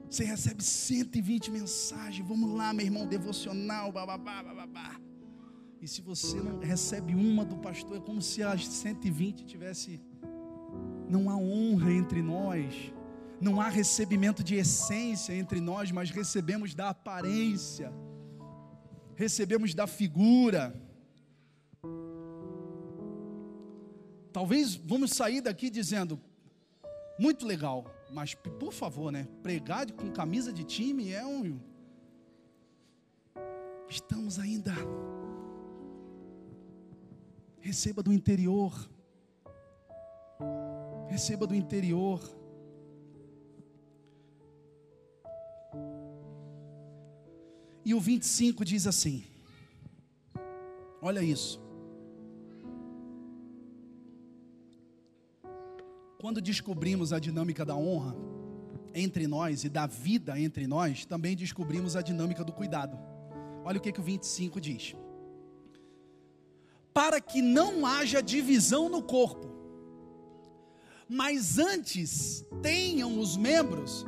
[0.09, 2.27] Você recebe 120 mensagens.
[2.27, 4.99] Vamos lá, meu irmão, devocional, bababá, bababá.
[5.79, 10.01] E se você não recebe uma do pastor, é como se as 120 tivesse.
[11.07, 12.91] Não há honra entre nós.
[13.39, 17.93] Não há recebimento de essência entre nós, mas recebemos da aparência.
[19.15, 20.75] Recebemos da figura.
[24.33, 26.19] Talvez vamos sair daqui dizendo:
[27.19, 29.27] muito legal, mas, por favor, né?
[29.43, 31.59] Pregar com camisa de time é um.
[33.87, 34.73] Estamos ainda.
[37.59, 38.73] Receba do interior.
[41.07, 42.21] Receba do interior.
[47.83, 49.23] E o 25 diz assim:
[51.01, 51.68] Olha isso.
[56.21, 58.13] Quando descobrimos a dinâmica da honra
[58.93, 62.99] entre nós e da vida entre nós, também descobrimos a dinâmica do cuidado.
[63.63, 64.97] Olha o que, que o 25 diz:
[66.93, 69.47] Para que não haja divisão no corpo,
[71.07, 74.05] mas antes tenham os membros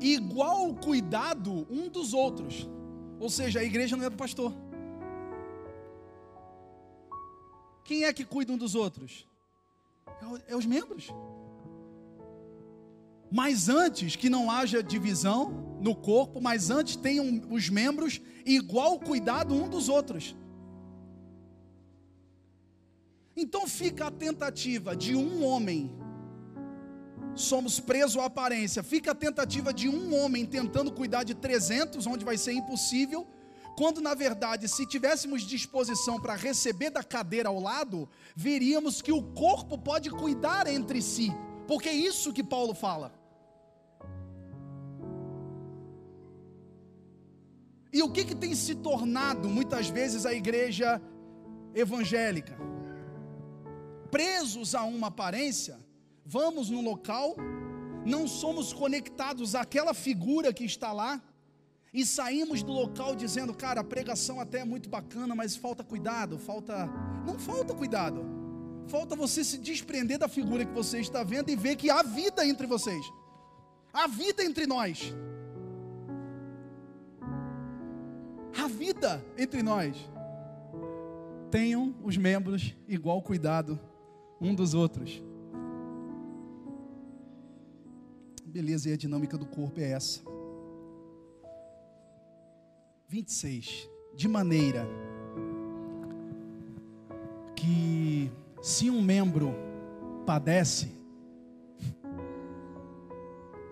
[0.00, 2.68] igual cuidado um dos outros.
[3.18, 4.54] Ou seja, a igreja não é do pastor.
[7.82, 9.27] Quem é que cuida um dos outros?
[10.22, 11.08] É, é os membros.
[13.30, 19.54] Mas antes que não haja divisão no corpo, mas antes tenham os membros igual cuidado
[19.54, 20.34] um dos outros.
[23.36, 25.92] Então fica a tentativa de um homem,
[27.36, 32.24] somos presos à aparência, fica a tentativa de um homem tentando cuidar de 300, onde
[32.24, 33.28] vai ser impossível,
[33.78, 39.22] quando, na verdade, se tivéssemos disposição para receber da cadeira ao lado, veríamos que o
[39.22, 41.30] corpo pode cuidar entre si,
[41.64, 43.14] porque é isso que Paulo fala.
[47.92, 51.00] E o que, que tem se tornado muitas vezes a igreja
[51.72, 52.58] evangélica?
[54.10, 55.78] Presos a uma aparência,
[56.26, 57.36] vamos no local,
[58.04, 61.22] não somos conectados àquela figura que está lá,
[62.00, 66.38] e saímos do local dizendo, cara, a pregação até é muito bacana, mas falta cuidado,
[66.38, 66.88] falta.
[67.26, 68.24] Não falta cuidado.
[68.86, 72.46] Falta você se desprender da figura que você está vendo e ver que há vida
[72.46, 73.04] entre vocês.
[73.92, 75.12] Há vida entre nós.
[78.56, 79.96] Há vida entre nós.
[81.50, 83.76] Tenham os membros igual cuidado
[84.40, 85.20] um dos outros.
[88.46, 90.37] Beleza, e a dinâmica do corpo é essa.
[93.08, 93.88] 26.
[94.14, 94.86] De maneira
[97.56, 98.30] que
[98.60, 99.54] se um membro
[100.26, 100.92] padece,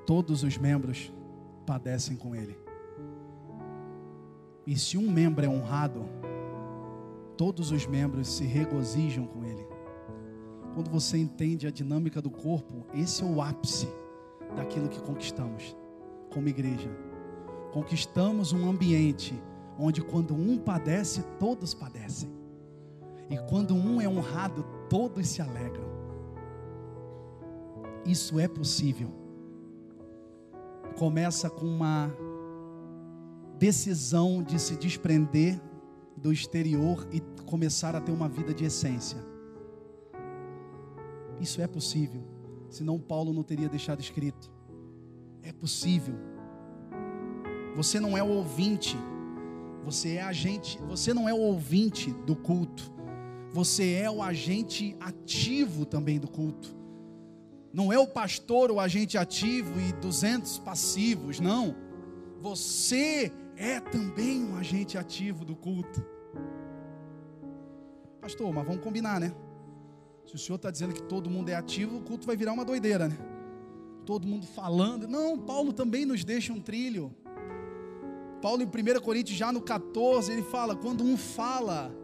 [0.07, 1.13] todos os membros
[1.67, 2.59] padecem com ele.
[4.67, 6.09] E se um membro é honrado,
[7.37, 9.67] todos os membros se regozijam com ele.
[10.73, 13.89] Quando você entende a dinâmica do corpo, esse é o ápice
[14.57, 15.77] daquilo que conquistamos
[16.31, 17.06] como igreja
[17.73, 19.35] conquistamos um ambiente
[19.79, 22.31] onde quando um padece, todos padecem.
[23.29, 25.85] E quando um é honrado, todos se alegram.
[28.05, 29.11] Isso é possível.
[30.97, 32.11] Começa com uma
[33.59, 35.61] decisão de se desprender
[36.17, 39.19] do exterior e começar a ter uma vida de essência.
[41.41, 42.23] Isso é possível.
[42.71, 44.51] Senão Paulo não teria deixado escrito.
[45.43, 46.15] É possível
[47.77, 48.97] você não é o ouvinte.
[49.85, 52.91] Você é agente, você não é o ouvinte do culto.
[53.53, 56.75] Você é o agente ativo também do culto.
[57.73, 61.77] Não é o pastor o agente ativo e 200 passivos, não.
[62.41, 66.03] Você é também um agente ativo do culto.
[68.21, 69.33] Pastor, mas vamos combinar, né?
[70.27, 72.65] Se o senhor está dizendo que todo mundo é ativo, o culto vai virar uma
[72.65, 73.19] doideira, né?
[74.05, 75.07] Todo mundo falando.
[75.07, 77.15] Não, Paulo também nos deixa um trilho.
[78.41, 81.95] Paulo em 1 Coríntios, já no 14, ele fala: quando um fala,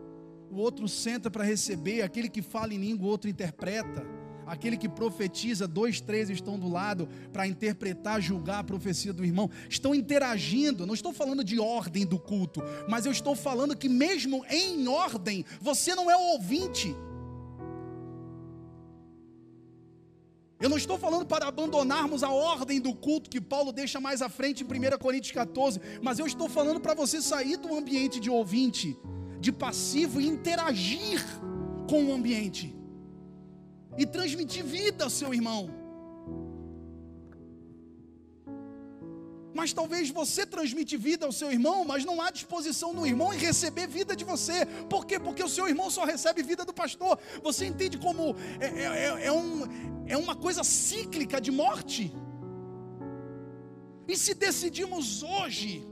[0.51, 4.07] o outro senta para receber, aquele que fala em língua, o outro interpreta.
[4.45, 9.49] Aquele que profetiza, dois, três estão do lado para interpretar, julgar a profecia do irmão.
[9.68, 10.85] Estão interagindo.
[10.85, 15.45] Não estou falando de ordem do culto, mas eu estou falando que, mesmo em ordem,
[15.61, 16.95] você não é o ouvinte.
[20.63, 24.29] Eu não estou falando para abandonarmos a ordem do culto que Paulo deixa mais à
[24.29, 28.31] frente em 1 Coríntios 14, mas eu estou falando para você sair do ambiente de
[28.31, 28.97] ouvinte,
[29.41, 31.21] de passivo e interagir
[31.91, 32.73] com o ambiente
[33.99, 35.69] e transmitir vida ao seu irmão.
[39.55, 43.37] Mas talvez você transmite vida ao seu irmão, mas não há disposição no irmão em
[43.37, 44.65] receber vida de você.
[44.89, 45.19] Por quê?
[45.19, 47.19] Porque o seu irmão só recebe vida do pastor.
[47.43, 49.69] Você entende como é, é, é, é um,
[50.07, 52.12] é uma coisa cíclica de morte?
[54.07, 55.86] E se decidimos hoje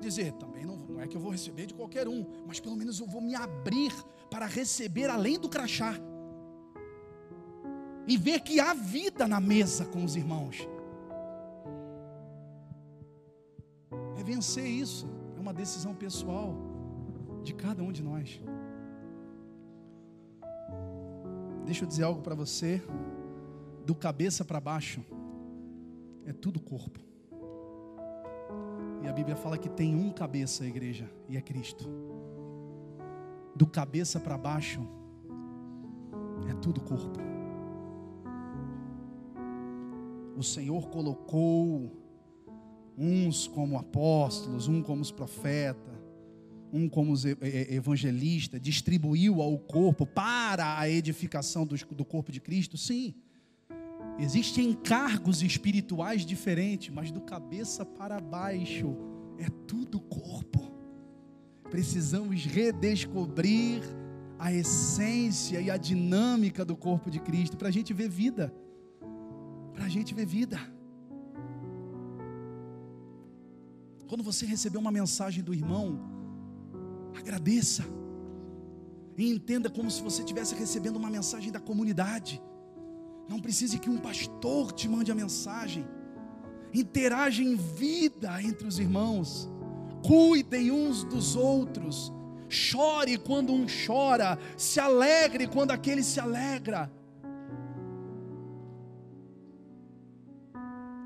[0.00, 2.98] dizer, também não, não é que eu vou receber de qualquer um, mas pelo menos
[2.98, 3.92] eu vou me abrir
[4.30, 5.94] para receber além do crachá.
[8.06, 10.66] E ver que há vida na mesa com os irmãos.
[14.18, 15.06] É vencer isso.
[15.36, 16.54] É uma decisão pessoal
[17.42, 18.40] de cada um de nós.
[21.64, 22.82] Deixa eu dizer algo para você.
[23.84, 25.04] Do cabeça para baixo
[26.24, 27.00] é tudo corpo.
[29.02, 31.88] E a Bíblia fala que tem um cabeça a igreja e é Cristo.
[33.56, 34.80] Do cabeça para baixo
[36.48, 37.18] é tudo corpo.
[40.36, 41.90] O Senhor colocou
[42.96, 45.90] uns como apóstolos, um como os profetas,
[46.72, 52.76] um como os evangelistas, distribuiu ao corpo para a edificação do corpo de Cristo?
[52.76, 53.14] Sim.
[54.20, 58.94] Existem encargos espirituais diferentes, mas do cabeça para baixo
[59.38, 60.70] é tudo corpo.
[61.70, 63.82] Precisamos redescobrir
[64.38, 68.54] a essência e a dinâmica do corpo de Cristo para a gente ver vida.
[69.72, 70.60] Para a gente ver vida.
[74.06, 75.98] Quando você receber uma mensagem do irmão,
[77.16, 77.84] agradeça.
[79.16, 82.42] E entenda como se você estivesse recebendo uma mensagem da comunidade.
[83.30, 85.86] Não precise que um pastor te mande a mensagem.
[86.74, 89.48] Interage em vida entre os irmãos.
[90.04, 92.12] Cuidem uns dos outros.
[92.48, 94.36] Chore quando um chora.
[94.56, 96.90] Se alegre quando aquele se alegra.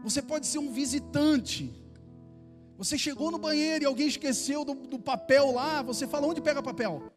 [0.02, 1.72] Você pode ser um visitante
[2.78, 6.62] Você chegou no banheiro e alguém esqueceu do, do papel lá, você fala: onde pega
[6.62, 7.12] papel?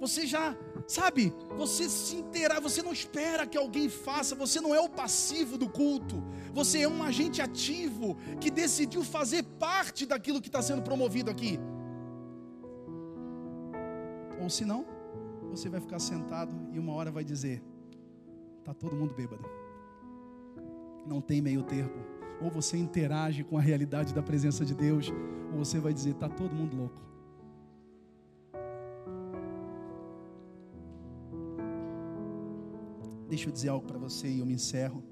[0.00, 4.80] Você já, sabe, você se inteirar, você não espera que alguém faça, você não é
[4.80, 6.22] o passivo do culto,
[6.52, 11.58] você é um agente ativo que decidiu fazer parte daquilo que está sendo promovido aqui.
[14.40, 14.84] Ou se não,
[15.50, 17.62] você vai ficar sentado e uma hora vai dizer:
[18.58, 19.44] está todo mundo bêbado.
[21.06, 22.04] Não tem meio termo.
[22.40, 25.12] Ou você interage com a realidade da presença de Deus,
[25.52, 27.11] ou você vai dizer: está todo mundo louco.
[33.32, 35.02] Deixa eu dizer algo para você e eu me encerro.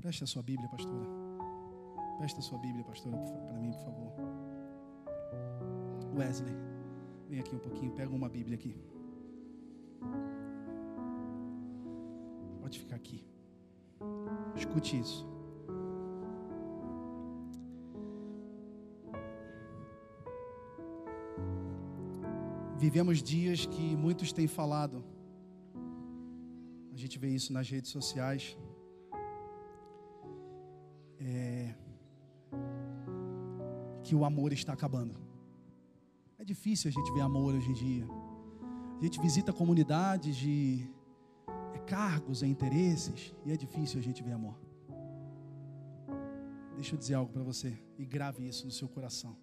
[0.00, 1.08] Preste a sua Bíblia, pastora.
[2.18, 4.12] Preste a sua Bíblia, pastora, para mim, por favor.
[6.16, 6.54] Wesley,
[7.28, 8.76] vem aqui um pouquinho, pega uma Bíblia aqui.
[12.60, 13.26] Pode ficar aqui.
[14.54, 15.26] Escute isso.
[22.78, 25.04] Vivemos dias que muitos têm falado.
[26.92, 28.56] A gente vê isso nas redes sociais.
[31.18, 31.74] É,
[34.04, 35.16] que o amor está acabando.
[36.38, 38.06] É difícil a gente ver amor hoje em dia.
[39.00, 40.88] A gente visita comunidades de
[41.74, 44.56] é, cargos, é interesses, e é difícil a gente ver amor.
[46.76, 49.36] Deixa eu dizer algo para você e grave isso no seu coração.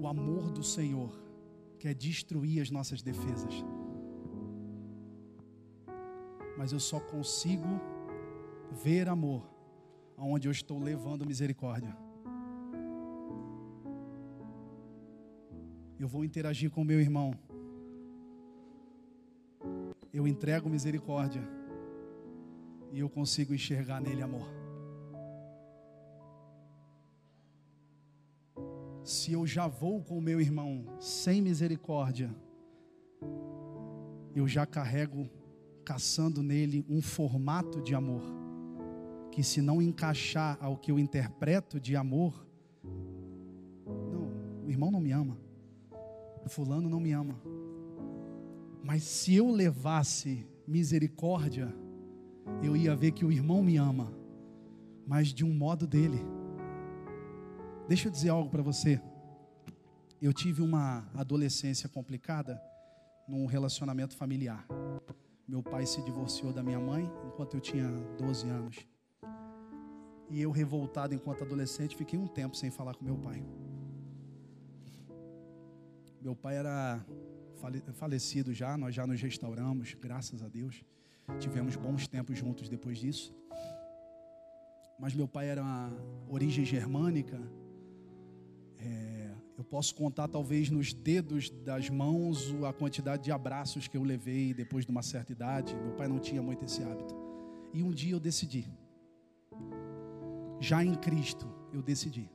[0.00, 1.12] O amor do Senhor
[1.78, 3.54] quer destruir as nossas defesas.
[6.56, 7.68] Mas eu só consigo
[8.82, 9.42] ver amor
[10.16, 11.94] aonde eu estou levando misericórdia.
[15.98, 17.34] Eu vou interagir com meu irmão.
[20.12, 21.42] Eu entrego misericórdia
[22.90, 24.59] e eu consigo enxergar nele amor.
[29.10, 32.32] Se eu já vou com o meu irmão sem misericórdia,
[34.36, 35.28] eu já carrego
[35.84, 38.22] caçando nele um formato de amor,
[39.32, 42.46] que se não encaixar ao que eu interpreto de amor,
[43.84, 45.36] não, o irmão não me ama,
[46.46, 47.34] fulano não me ama.
[48.84, 51.74] Mas se eu levasse misericórdia,
[52.62, 54.14] eu ia ver que o irmão me ama,
[55.04, 56.39] mas de um modo dele.
[57.90, 59.02] Deixa eu dizer algo para você.
[60.22, 62.62] Eu tive uma adolescência complicada
[63.26, 64.64] num relacionamento familiar.
[65.48, 68.76] Meu pai se divorciou da minha mãe enquanto eu tinha 12 anos.
[70.28, 73.44] E eu, revoltado enquanto adolescente, fiquei um tempo sem falar com meu pai.
[76.22, 77.04] Meu pai era
[77.94, 80.84] falecido já, nós já nos restauramos, graças a Deus.
[81.40, 83.34] Tivemos bons tempos juntos depois disso.
[84.96, 85.64] Mas meu pai era
[86.28, 87.36] origem germânica,
[88.82, 94.02] é, eu posso contar talvez nos dedos das mãos a quantidade de abraços que eu
[94.02, 95.76] levei depois de uma certa idade.
[95.76, 97.14] Meu pai não tinha muito esse hábito.
[97.72, 98.66] E um dia eu decidi.
[100.58, 102.30] Já em Cristo, eu decidi.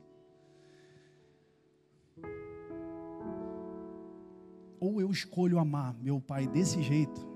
[4.78, 7.26] Ou eu escolho amar meu pai desse jeito,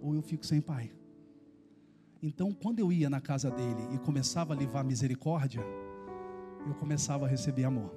[0.00, 0.92] ou eu fico sem pai.
[2.22, 5.62] Então, quando eu ia na casa dele e começava a levar misericórdia,
[6.66, 7.90] eu começava a receber amor.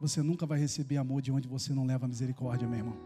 [0.00, 2.96] Você nunca vai receber amor de onde você não leva misericórdia, meu irmão.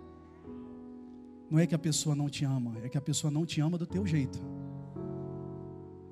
[1.50, 3.78] Não é que a pessoa não te ama, é que a pessoa não te ama
[3.78, 4.38] do teu jeito.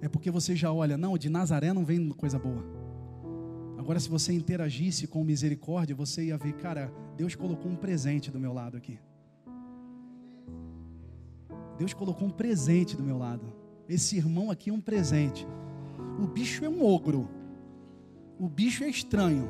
[0.00, 2.64] É porque você já olha, não, de Nazaré não vem coisa boa.
[3.78, 8.38] Agora, se você interagisse com misericórdia, você ia ver, cara, Deus colocou um presente do
[8.38, 8.98] meu lado aqui.
[11.78, 13.52] Deus colocou um presente do meu lado.
[13.88, 15.46] Esse irmão aqui é um presente.
[16.20, 17.28] O bicho é um ogro.
[18.38, 19.48] O bicho é estranho.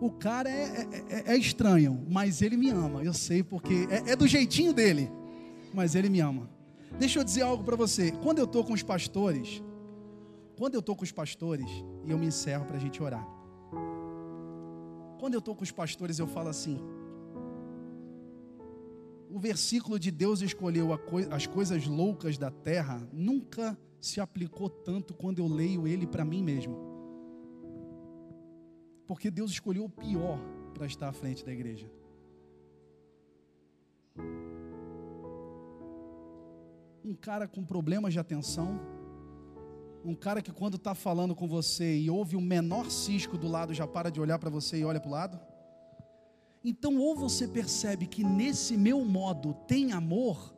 [0.00, 3.02] O cara é, é, é, é estranho, mas ele me ama.
[3.02, 5.10] Eu sei porque é, é do jeitinho dele,
[5.72, 6.50] mas ele me ama.
[6.98, 8.12] Deixa eu dizer algo para você.
[8.22, 9.62] Quando eu estou com os pastores,
[10.56, 11.68] quando eu estou com os pastores,
[12.04, 13.26] e eu me encerro para a gente orar.
[15.18, 16.78] Quando eu estou com os pastores, eu falo assim:
[19.30, 20.88] o versículo de Deus escolheu
[21.30, 26.42] as coisas loucas da terra nunca se aplicou tanto quando eu leio ele para mim
[26.42, 26.76] mesmo.
[29.06, 30.38] Porque Deus escolheu o pior
[30.74, 31.90] para estar à frente da igreja.
[37.04, 38.80] Um cara com problemas de atenção,
[40.04, 43.72] um cara que quando está falando com você e ouve o menor cisco do lado
[43.72, 45.40] já para de olhar para você e olha para o lado.
[46.64, 50.55] Então, ou você percebe que nesse meu modo tem amor,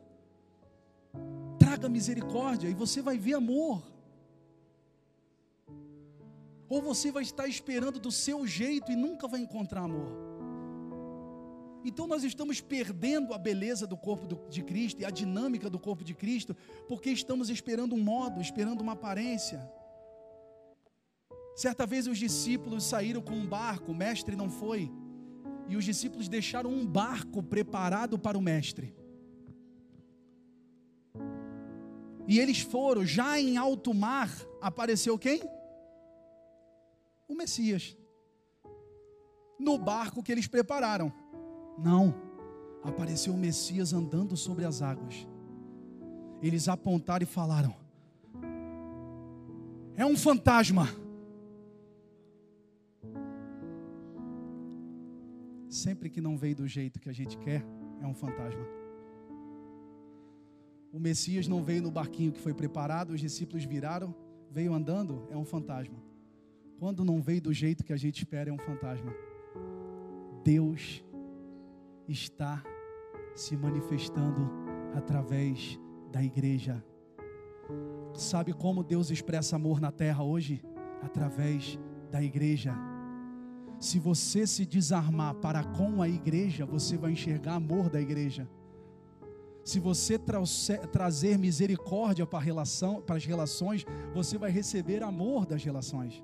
[1.79, 3.81] traga misericórdia e você vai ver amor.
[6.67, 10.11] Ou você vai estar esperando do seu jeito e nunca vai encontrar amor.
[11.83, 16.03] Então nós estamos perdendo a beleza do corpo de Cristo e a dinâmica do corpo
[16.03, 16.55] de Cristo,
[16.87, 19.59] porque estamos esperando um modo, esperando uma aparência.
[21.55, 24.91] Certa vez os discípulos saíram com um barco, o mestre não foi,
[25.67, 28.98] e os discípulos deixaram um barco preparado para o mestre.
[32.29, 34.29] E eles foram, já em alto mar,
[34.61, 35.41] apareceu quem?
[37.27, 37.97] O Messias.
[39.59, 41.11] No barco que eles prepararam.
[41.75, 42.13] Não,
[42.83, 45.27] apareceu o Messias andando sobre as águas.
[46.39, 47.75] Eles apontaram e falaram:
[49.97, 50.87] É um fantasma.
[55.67, 57.65] Sempre que não veio do jeito que a gente quer,
[57.99, 58.78] é um fantasma.
[60.91, 64.15] O Messias não veio no barquinho que foi preparado, os discípulos viraram,
[64.49, 65.97] veio andando, é um fantasma.
[66.79, 69.13] Quando não veio do jeito que a gente espera, é um fantasma.
[70.43, 71.03] Deus
[72.07, 72.63] está
[73.35, 74.49] se manifestando
[74.95, 75.79] através
[76.11, 76.83] da igreja.
[78.13, 80.63] Sabe como Deus expressa amor na terra hoje?
[81.03, 81.77] Através
[82.09, 82.73] da igreja.
[83.79, 88.49] Se você se desarmar para com a igreja, você vai enxergar amor da igreja.
[89.63, 90.17] Se você
[90.91, 96.23] trazer misericórdia para, relação, para as relações, você vai receber amor das relações.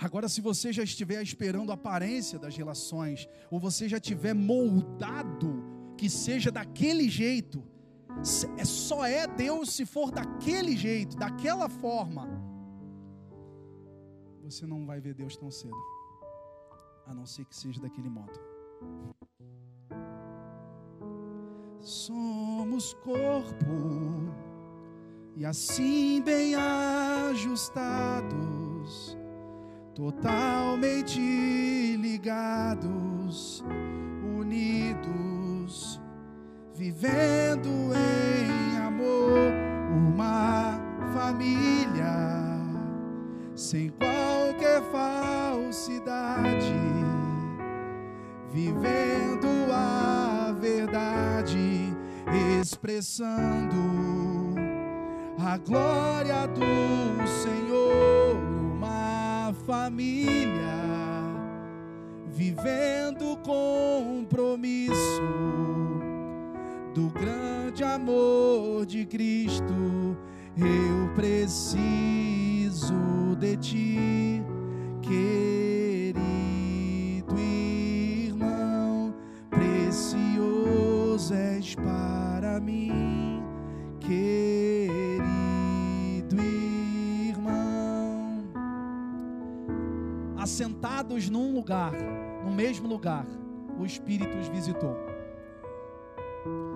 [0.00, 5.64] Agora, se você já estiver esperando a aparência das relações, ou você já tiver moldado
[5.96, 7.64] que seja daquele jeito,
[8.56, 12.28] é só é Deus se for daquele jeito, daquela forma.
[14.42, 15.76] Você não vai ver Deus tão cedo,
[17.04, 18.38] a não ser que seja daquele modo.
[21.80, 24.32] Somos corpo
[25.36, 26.54] e assim bem
[27.30, 28.28] ajustados
[29.98, 31.18] totalmente
[31.96, 33.64] ligados,
[34.38, 36.00] unidos,
[36.72, 39.52] vivendo em amor,
[39.90, 40.78] uma
[41.12, 42.14] família,
[43.56, 46.62] sem qualquer falsidade,
[48.52, 51.94] vivendo a verdade,
[52.60, 53.76] expressando
[55.38, 58.48] a glória do Senhor
[59.68, 60.48] família,
[62.32, 64.94] vivendo compromisso
[66.94, 70.16] do grande amor de Cristo.
[70.56, 72.94] Eu preciso
[73.38, 74.42] de ti,
[75.02, 75.67] querido
[81.28, 83.42] precioso és para mim.
[84.00, 85.28] Querido
[90.38, 91.92] assentados num lugar,
[92.44, 93.26] no mesmo lugar,
[93.78, 94.96] o Espírito os visitou.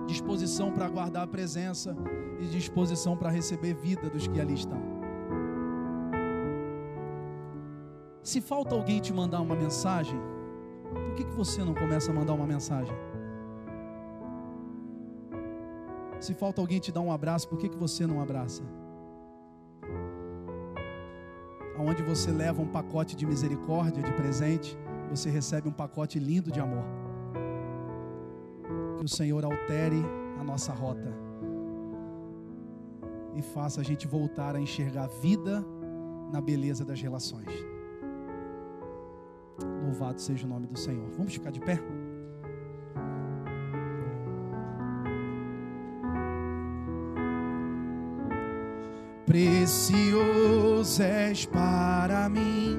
[0.05, 1.95] Disposição para guardar a presença
[2.39, 4.81] e disposição para receber vida dos que ali estão.
[8.21, 10.19] Se falta alguém te mandar uma mensagem,
[10.93, 12.95] por que, que você não começa a mandar uma mensagem?
[16.23, 18.63] Se falta alguém te dar um abraço, por que, que você não abraça?
[21.77, 24.77] onde você leva um pacote de misericórdia, de presente,
[25.09, 26.85] você recebe um pacote lindo de amor.
[28.97, 30.01] Que o Senhor altere
[30.39, 31.13] a nossa rota
[33.35, 35.61] e faça a gente voltar a enxergar vida
[36.31, 37.51] na beleza das relações.
[39.83, 41.09] Louvado seja o nome do Senhor.
[41.17, 41.77] Vamos ficar de pé?
[49.33, 52.77] Precioso és para mim.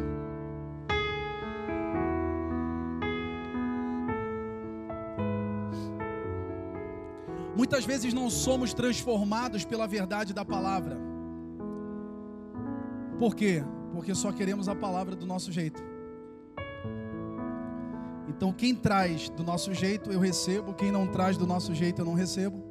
[7.56, 10.96] Muitas vezes não somos transformados pela verdade da palavra.
[13.18, 13.64] Por quê?
[13.92, 15.82] Porque só queremos a palavra do nosso jeito.
[18.28, 20.72] Então, quem traz do nosso jeito, eu recebo.
[20.72, 22.63] Quem não traz do nosso jeito, eu não recebo.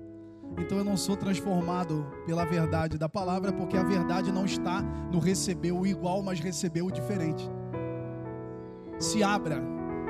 [0.58, 5.20] Então eu não sou transformado pela verdade da palavra, porque a verdade não está no
[5.20, 7.50] receber o igual, mas receber o diferente.
[9.00, 9.62] Se abra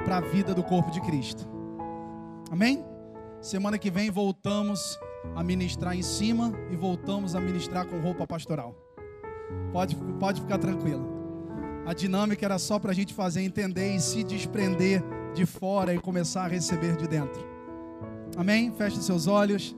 [0.03, 1.47] para a vida do corpo de Cristo.
[2.51, 2.83] Amém?
[3.41, 4.99] Semana que vem voltamos
[5.35, 8.75] a ministrar em cima e voltamos a ministrar com roupa pastoral.
[9.71, 11.13] Pode, pode ficar tranquilo.
[11.85, 15.99] A dinâmica era só para a gente fazer entender e se desprender de fora e
[15.99, 17.45] começar a receber de dentro.
[18.37, 18.71] Amém?
[18.71, 19.75] Feche seus olhos.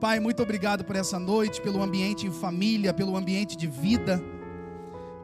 [0.00, 4.22] Pai, muito obrigado por essa noite, pelo ambiente em família, pelo ambiente de vida.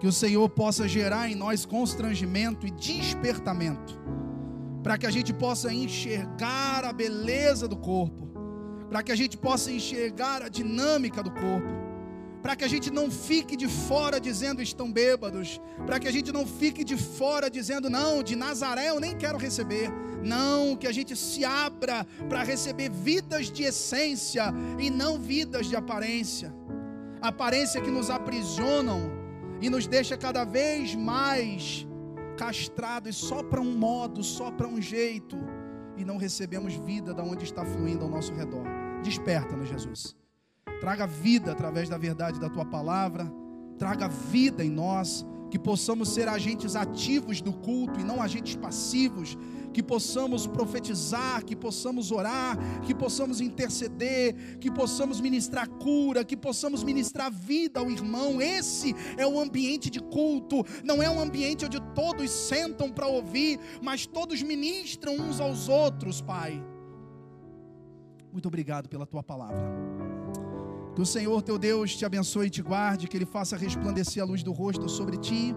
[0.01, 4.01] Que o Senhor possa gerar em nós constrangimento e despertamento,
[4.83, 8.27] para que a gente possa enxergar a beleza do corpo,
[8.89, 11.83] para que a gente possa enxergar a dinâmica do corpo
[12.43, 16.33] para que a gente não fique de fora dizendo estão bêbados, para que a gente
[16.33, 19.89] não fique de fora dizendo não, de Nazaré eu nem quero receber.
[20.25, 25.77] Não, que a gente se abra para receber vidas de essência e não vidas de
[25.77, 26.55] aparência.
[27.21, 29.11] Aparência que nos aprisionam
[29.61, 31.87] e nos deixa cada vez mais
[32.37, 35.39] castrados só para um modo, só para um jeito,
[35.97, 38.65] e não recebemos vida da onde está fluindo ao nosso redor.
[39.03, 40.17] Desperta-nos, Jesus.
[40.81, 43.31] Traga vida através da verdade da tua palavra.
[43.79, 45.25] Traga vida em nós.
[45.51, 49.37] Que possamos ser agentes ativos do culto e não agentes passivos.
[49.73, 56.83] Que possamos profetizar, que possamos orar, que possamos interceder, que possamos ministrar cura, que possamos
[56.83, 58.41] ministrar vida ao irmão.
[58.41, 60.65] Esse é o ambiente de culto.
[60.85, 66.21] Não é um ambiente onde todos sentam para ouvir, mas todos ministram uns aos outros,
[66.21, 66.63] Pai.
[68.33, 69.61] Muito obrigado pela tua palavra.
[70.95, 74.27] Que o Senhor teu Deus te abençoe e te guarde, que Ele faça resplandecer a
[74.27, 75.55] luz do rosto sobre ti,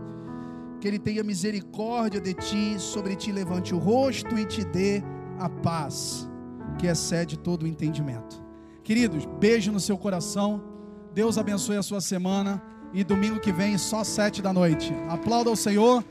[0.85, 5.01] que Ele tenha misericórdia de ti, sobre ti levante o rosto e te dê
[5.39, 6.29] a paz,
[6.77, 8.39] que excede todo o entendimento.
[8.83, 10.63] Queridos, beijo no seu coração,
[11.11, 12.61] Deus abençoe a sua semana
[12.93, 14.93] e domingo que vem, só sete da noite.
[15.09, 16.05] Aplauda o Senhor,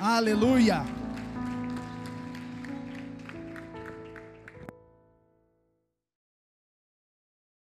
[0.00, 0.84] aleluia.